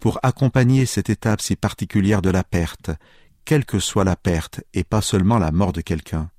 pour 0.00 0.18
accompagner 0.22 0.86
cette 0.86 1.10
étape 1.10 1.40
si 1.40 1.56
particulière 1.56 2.22
de 2.22 2.30
la 2.30 2.44
perte, 2.44 2.90
quelle 3.44 3.64
que 3.64 3.78
soit 3.78 4.04
la 4.04 4.16
perte 4.16 4.60
et 4.74 4.84
pas 4.84 5.02
seulement 5.02 5.38
la 5.38 5.52
mort 5.52 5.72
de 5.72 5.80
quelqu'un 5.80 6.30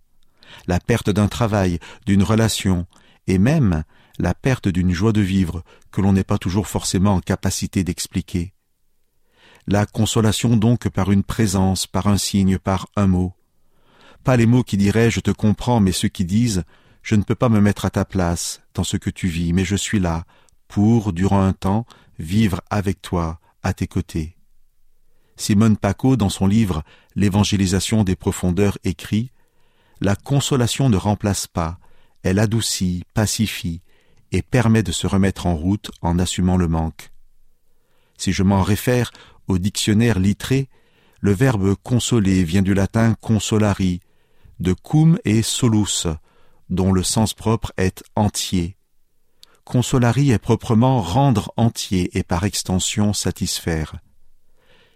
la 0.67 0.79
perte 0.79 1.10
d'un 1.10 1.27
travail, 1.27 1.79
d'une 2.05 2.23
relation, 2.23 2.86
et 3.27 3.38
même 3.38 3.84
la 4.17 4.34
perte 4.34 4.67
d'une 4.67 4.93
joie 4.93 5.13
de 5.13 5.21
vivre 5.21 5.63
que 5.91 6.01
l'on 6.01 6.13
n'est 6.13 6.23
pas 6.23 6.38
toujours 6.38 6.67
forcément 6.67 7.15
en 7.15 7.21
capacité 7.21 7.84
d'expliquer. 7.84 8.53
La 9.67 9.86
consolation 9.86 10.58
donc 10.58 10.89
par 10.89 11.12
une 11.12 11.23
présence, 11.23 11.86
par 11.86 12.08
un 12.08 12.17
signe, 12.17 12.58
par 12.58 12.88
un 12.95 13.08
mot. 13.08 13.34
Pas 14.23 14.36
les 14.36 14.45
mots 14.45 14.63
qui 14.63 14.77
diraient 14.77 15.12
je 15.12 15.19
te 15.19 15.32
comprends, 15.32 15.79
mais 15.79 15.91
ceux 15.91 16.08
qui 16.08 16.25
disent 16.25 16.63
je 17.01 17.15
ne 17.15 17.23
peux 17.23 17.35
pas 17.35 17.49
me 17.49 17.62
mettre 17.62 17.85
à 17.85 17.89
ta 17.89 18.05
place 18.05 18.62
dans 18.73 18.83
ce 18.83 18.97
que 18.97 19.09
tu 19.09 19.27
vis, 19.27 19.53
mais 19.53 19.65
je 19.65 19.75
suis 19.75 19.99
là 19.99 20.25
pour, 20.67 21.13
durant 21.13 21.41
un 21.41 21.53
temps, 21.53 21.85
vivre 22.19 22.62
avec 22.69 23.01
toi, 23.01 23.39
à 23.63 23.73
tes 23.73 23.88
côtés. 23.88 24.38
Simone 25.35 25.77
Paco, 25.77 26.15
dans 26.15 26.29
son 26.29 26.47
livre 26.47 26.83
L'évangélisation 27.15 28.03
des 28.03 28.15
profondeurs, 28.15 28.77
écrit 28.83 29.31
la 30.01 30.15
consolation 30.15 30.89
ne 30.89 30.97
remplace 30.97 31.47
pas, 31.47 31.77
elle 32.23 32.39
adoucit, 32.39 33.03
pacifie, 33.13 33.81
et 34.31 34.41
permet 34.41 34.83
de 34.83 34.91
se 34.91 35.07
remettre 35.07 35.45
en 35.45 35.55
route 35.55 35.91
en 36.01 36.19
assumant 36.19 36.55
le 36.55 36.67
manque. 36.67 37.12
Si 38.17 38.31
je 38.31 38.43
m'en 38.43 38.62
réfère 38.62 39.12
au 39.47 39.57
dictionnaire 39.57 40.19
littré, 40.19 40.69
le 41.19 41.33
verbe 41.33 41.75
consoler 41.75 42.43
vient 42.43 42.62
du 42.62 42.73
latin 42.73 43.15
consolari, 43.15 43.99
de 44.59 44.73
cum 44.73 45.17
et 45.25 45.41
solus, 45.41 46.07
dont 46.69 46.91
le 46.91 47.03
sens 47.03 47.34
propre 47.34 47.71
est 47.77 48.03
entier. 48.15 48.77
Consolari 49.63 50.32
est 50.32 50.39
proprement 50.39 51.01
rendre 51.01 51.53
entier 51.58 52.17
et 52.17 52.23
par 52.23 52.43
extension 52.43 53.13
satisfaire. 53.13 53.97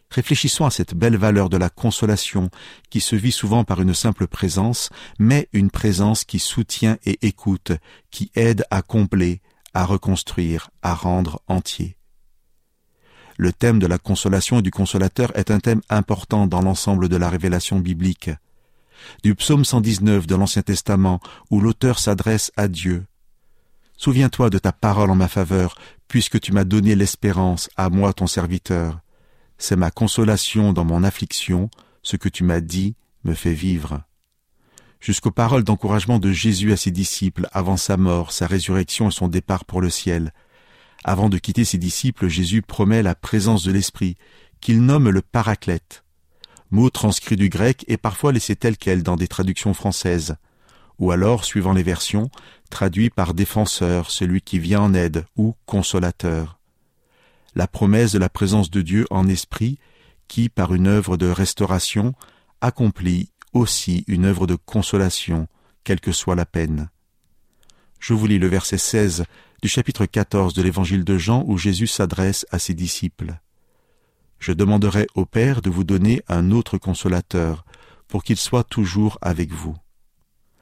Réfléchissons 0.09 0.65
à 0.65 0.71
cette 0.71 0.93
belle 0.93 1.17
valeur 1.17 1.49
de 1.49 1.57
la 1.57 1.69
consolation 1.69 2.49
qui 2.91 2.99
se 2.99 3.15
vit 3.15 3.31
souvent 3.31 3.63
par 3.63 3.81
une 3.81 3.95
simple 3.95 4.27
présence, 4.27 4.89
mais 5.17 5.49
une 5.53 5.71
présence 5.71 6.23
qui 6.23 6.37
soutient 6.37 6.97
et 7.05 7.17
écoute, 7.23 7.71
qui 8.11 8.31
aide 8.35 8.65
à 8.69 8.83
combler, 8.83 9.41
à 9.73 9.85
reconstruire, 9.85 10.69
à 10.83 10.93
rendre 10.93 11.41
entier. 11.47 11.97
Le 13.37 13.51
thème 13.51 13.79
de 13.79 13.87
la 13.87 13.97
consolation 13.97 14.59
et 14.59 14.61
du 14.61 14.69
consolateur 14.69 15.35
est 15.35 15.49
un 15.49 15.59
thème 15.59 15.81
important 15.89 16.45
dans 16.45 16.61
l'ensemble 16.61 17.09
de 17.09 17.17
la 17.17 17.29
révélation 17.29 17.79
biblique. 17.79 18.29
Du 19.23 19.35
psaume 19.35 19.65
119 19.65 20.27
de 20.27 20.35
l'Ancien 20.35 20.61
Testament, 20.61 21.19
où 21.49 21.59
l'auteur 21.59 21.99
s'adresse 21.99 22.51
à 22.57 22.67
Dieu. 22.67 23.05
Souviens-toi 23.97 24.49
de 24.49 24.57
ta 24.57 24.71
parole 24.71 25.11
en 25.11 25.15
ma 25.15 25.27
faveur, 25.27 25.75
puisque 26.07 26.39
tu 26.39 26.51
m'as 26.51 26.63
donné 26.63 26.95
l'espérance, 26.95 27.69
à 27.77 27.89
moi 27.89 28.13
ton 28.13 28.27
serviteur. 28.27 28.99
C'est 29.57 29.75
ma 29.75 29.91
consolation 29.91 30.73
dans 30.73 30.85
mon 30.85 31.03
affliction, 31.03 31.69
ce 32.01 32.17
que 32.17 32.29
tu 32.29 32.43
m'as 32.43 32.59
dit 32.59 32.95
me 33.23 33.33
fait 33.33 33.53
vivre. 33.53 34.01
Jusqu'aux 34.99 35.31
paroles 35.31 35.63
d'encouragement 35.63 36.19
de 36.19 36.31
Jésus 36.31 36.71
à 36.71 36.77
ses 36.77 36.91
disciples 36.91 37.47
avant 37.51 37.77
sa 37.77 37.97
mort, 37.97 38.31
sa 38.31 38.47
résurrection 38.47 39.09
et 39.09 39.11
son 39.11 39.27
départ 39.27 39.65
pour 39.65 39.81
le 39.81 39.89
ciel. 39.89 40.33
Avant 41.03 41.29
de 41.29 41.37
quitter 41.37 41.65
ses 41.65 41.77
disciples, 41.77 42.27
Jésus 42.27 42.61
promet 42.61 43.03
la 43.03 43.15
présence 43.15 43.63
de 43.63 43.71
l'Esprit, 43.71 44.17
qu'il 44.61 44.81
nomme 44.81 45.09
le 45.09 45.21
Paraclète. 45.21 46.02
Mot 46.73 46.89
transcrit 46.89 47.37
du 47.37 47.47
grec 47.47 47.85
et 47.87 47.95
parfois 47.95 48.33
laissé 48.33 48.57
tel 48.57 48.75
quel 48.75 49.01
dans 49.01 49.15
des 49.15 49.29
traductions 49.29 49.73
françaises, 49.73 50.35
ou 50.99 51.11
alors, 51.11 51.45
suivant 51.45 51.71
les 51.71 51.83
versions, 51.83 52.29
traduit 52.69 53.09
par 53.09 53.33
défenseur, 53.33 54.11
celui 54.11 54.41
qui 54.41 54.59
vient 54.59 54.81
en 54.81 54.93
aide, 54.93 55.25
ou 55.37 55.55
consolateur 55.65 56.59
la 57.55 57.67
promesse 57.67 58.11
de 58.11 58.19
la 58.19 58.29
présence 58.29 58.71
de 58.71 58.81
Dieu 58.81 59.05
en 59.09 59.27
esprit 59.27 59.77
qui, 60.27 60.49
par 60.49 60.73
une 60.73 60.87
œuvre 60.87 61.17
de 61.17 61.27
restauration, 61.27 62.13
accomplit 62.61 63.29
aussi 63.51 64.03
une 64.07 64.25
œuvre 64.25 64.47
de 64.47 64.55
consolation, 64.55 65.47
quelle 65.83 65.99
que 65.99 66.11
soit 66.11 66.35
la 66.35 66.45
peine. 66.45 66.89
Je 67.99 68.13
vous 68.13 68.25
lis 68.25 68.39
le 68.39 68.47
verset 68.47 68.77
16 68.77 69.25
du 69.61 69.67
chapitre 69.67 70.05
14 70.05 70.53
de 70.53 70.61
l'évangile 70.61 71.03
de 71.03 71.17
Jean 71.17 71.43
où 71.47 71.57
Jésus 71.57 71.87
s'adresse 71.87 72.45
à 72.51 72.59
ses 72.59 72.73
disciples. 72.73 73.39
Je 74.43 74.51
demanderai 74.51 75.07
au 75.15 75.25
Père 75.25 75.61
de 75.61 75.69
vous 75.69 75.85
donner 75.85 76.21
un 76.27 76.51
autre 76.51 76.77
consolateur, 76.77 77.63
pour 78.09 78.25
qu'il 78.25 78.35
soit 78.35 78.65
toujours 78.65 79.17
avec 79.21 79.53
vous. 79.53 79.77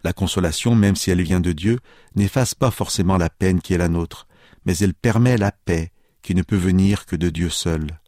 La 0.04 0.13
consolation, 0.13 0.76
même 0.76 0.96
si 0.96 1.10
elle 1.10 1.24
vient 1.24 1.39
de 1.39 1.52
Dieu, 1.52 1.80
n'efface 2.13 2.54
pas 2.54 2.70
forcément 2.70 3.17
la 3.17 3.32
peine 3.32 3.60
qui 3.60 3.74
est 3.74 3.80
la 3.80 3.88
nôtre, 3.88 4.28
mais 4.65 4.78
elle 4.78 4.94
permet 4.94 5.36
la 5.36 5.52
paix 5.52 5.91
qui 6.22 6.36
ne 6.36 6.44
peut 6.44 6.58
venir 6.58 7.08
que 7.08 7.15
de 7.15 7.32
Dieu 7.32 7.50
seul. 7.50 8.00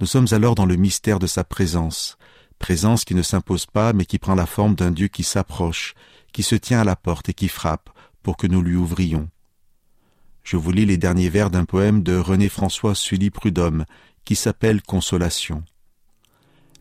Nous 0.00 0.06
sommes 0.06 0.26
alors 0.32 0.56
dans 0.56 0.66
le 0.66 0.74
mystère 0.74 1.20
de 1.20 1.28
sa 1.28 1.44
présence, 1.44 2.18
présence 2.58 3.04
qui 3.04 3.14
ne 3.14 3.22
s'impose 3.22 3.66
pas 3.66 3.92
mais 3.92 4.06
qui 4.06 4.18
prend 4.18 4.34
la 4.34 4.46
forme 4.46 4.74
d'un 4.74 4.90
Dieu 4.90 5.06
qui 5.06 5.22
s'approche, 5.22 5.94
qui 6.32 6.42
se 6.42 6.56
tient 6.56 6.80
à 6.80 6.84
la 6.84 6.96
porte 6.96 7.28
et 7.28 7.34
qui 7.34 7.46
frappe 7.46 7.90
pour 8.24 8.36
que 8.36 8.48
nous 8.48 8.60
lui 8.60 8.74
ouvrions. 8.74 9.28
Je 10.42 10.56
vous 10.56 10.72
lis 10.72 10.86
les 10.86 10.96
derniers 10.96 11.28
vers 11.28 11.50
d'un 11.50 11.64
poème 11.64 12.02
de 12.02 12.16
René 12.16 12.48
François 12.48 12.96
Sully 12.96 13.30
Prudhomme 13.30 13.84
qui 14.24 14.36
s'appelle 14.36 14.82
Consolation. 14.82 15.62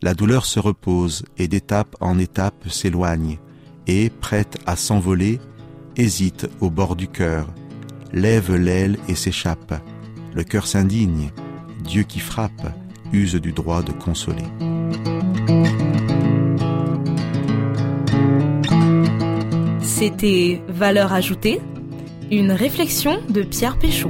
La 0.01 0.13
douleur 0.13 0.45
se 0.45 0.59
repose 0.59 1.25
et 1.37 1.47
d'étape 1.47 1.95
en 1.99 2.17
étape 2.17 2.69
s'éloigne 2.69 3.39
et, 3.87 4.09
prête 4.09 4.57
à 4.65 4.75
s'envoler, 4.75 5.39
hésite 5.95 6.47
au 6.59 6.69
bord 6.69 6.95
du 6.95 7.07
cœur, 7.07 7.47
lève 8.13 8.55
l'aile 8.55 8.97
et 9.07 9.15
s'échappe 9.15 9.73
le 10.33 10.43
cœur 10.43 10.67
s'indigne, 10.67 11.31
Dieu 11.83 12.03
qui 12.03 12.19
frappe 12.19 12.73
use 13.11 13.35
du 13.35 13.51
droit 13.51 13.83
de 13.83 13.91
consoler. 13.91 14.43
C'était 19.81 20.61
Valeur 20.69 21.13
ajoutée, 21.13 21.61
une 22.31 22.51
réflexion 22.51 23.21
de 23.29 23.43
Pierre 23.43 23.77
Péchaud. 23.77 24.09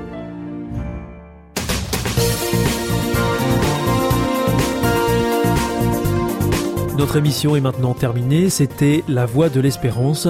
Notre 6.97 7.17
émission 7.17 7.55
est 7.55 7.61
maintenant 7.61 7.93
terminée. 7.93 8.49
C'était 8.49 9.03
La 9.07 9.25
Voix 9.25 9.49
de 9.49 9.59
l'Espérance 9.61 10.27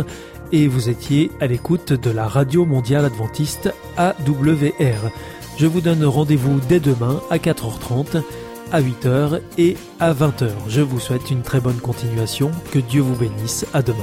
et 0.52 0.68
vous 0.68 0.90
étiez 0.90 1.32
à 1.40 1.48
l'écoute 1.48 1.94
de 1.94 2.12
la 2.12 2.28
Radio 2.28 2.66
Mondiale 2.66 3.06
Adventiste 3.06 3.74
AWR. 3.98 5.12
Je 5.58 5.66
vous 5.66 5.82
donne 5.82 6.06
rendez-vous 6.06 6.60
dès 6.70 6.80
demain 6.80 7.22
à 7.30 7.38
4h30, 7.38 8.22
à 8.72 8.82
8h 8.82 9.42
et 9.58 9.76
à 10.00 10.14
20h. 10.14 10.50
Je 10.68 10.82
vous 10.82 11.00
souhaite 11.00 11.32
une 11.32 11.42
très 11.42 11.60
bonne 11.60 11.80
continuation. 11.80 12.52
Que 12.72 12.80
Dieu 12.80 13.02
vous 13.02 13.16
bénisse. 13.16 13.66
À 13.74 13.82
demain. 13.82 13.98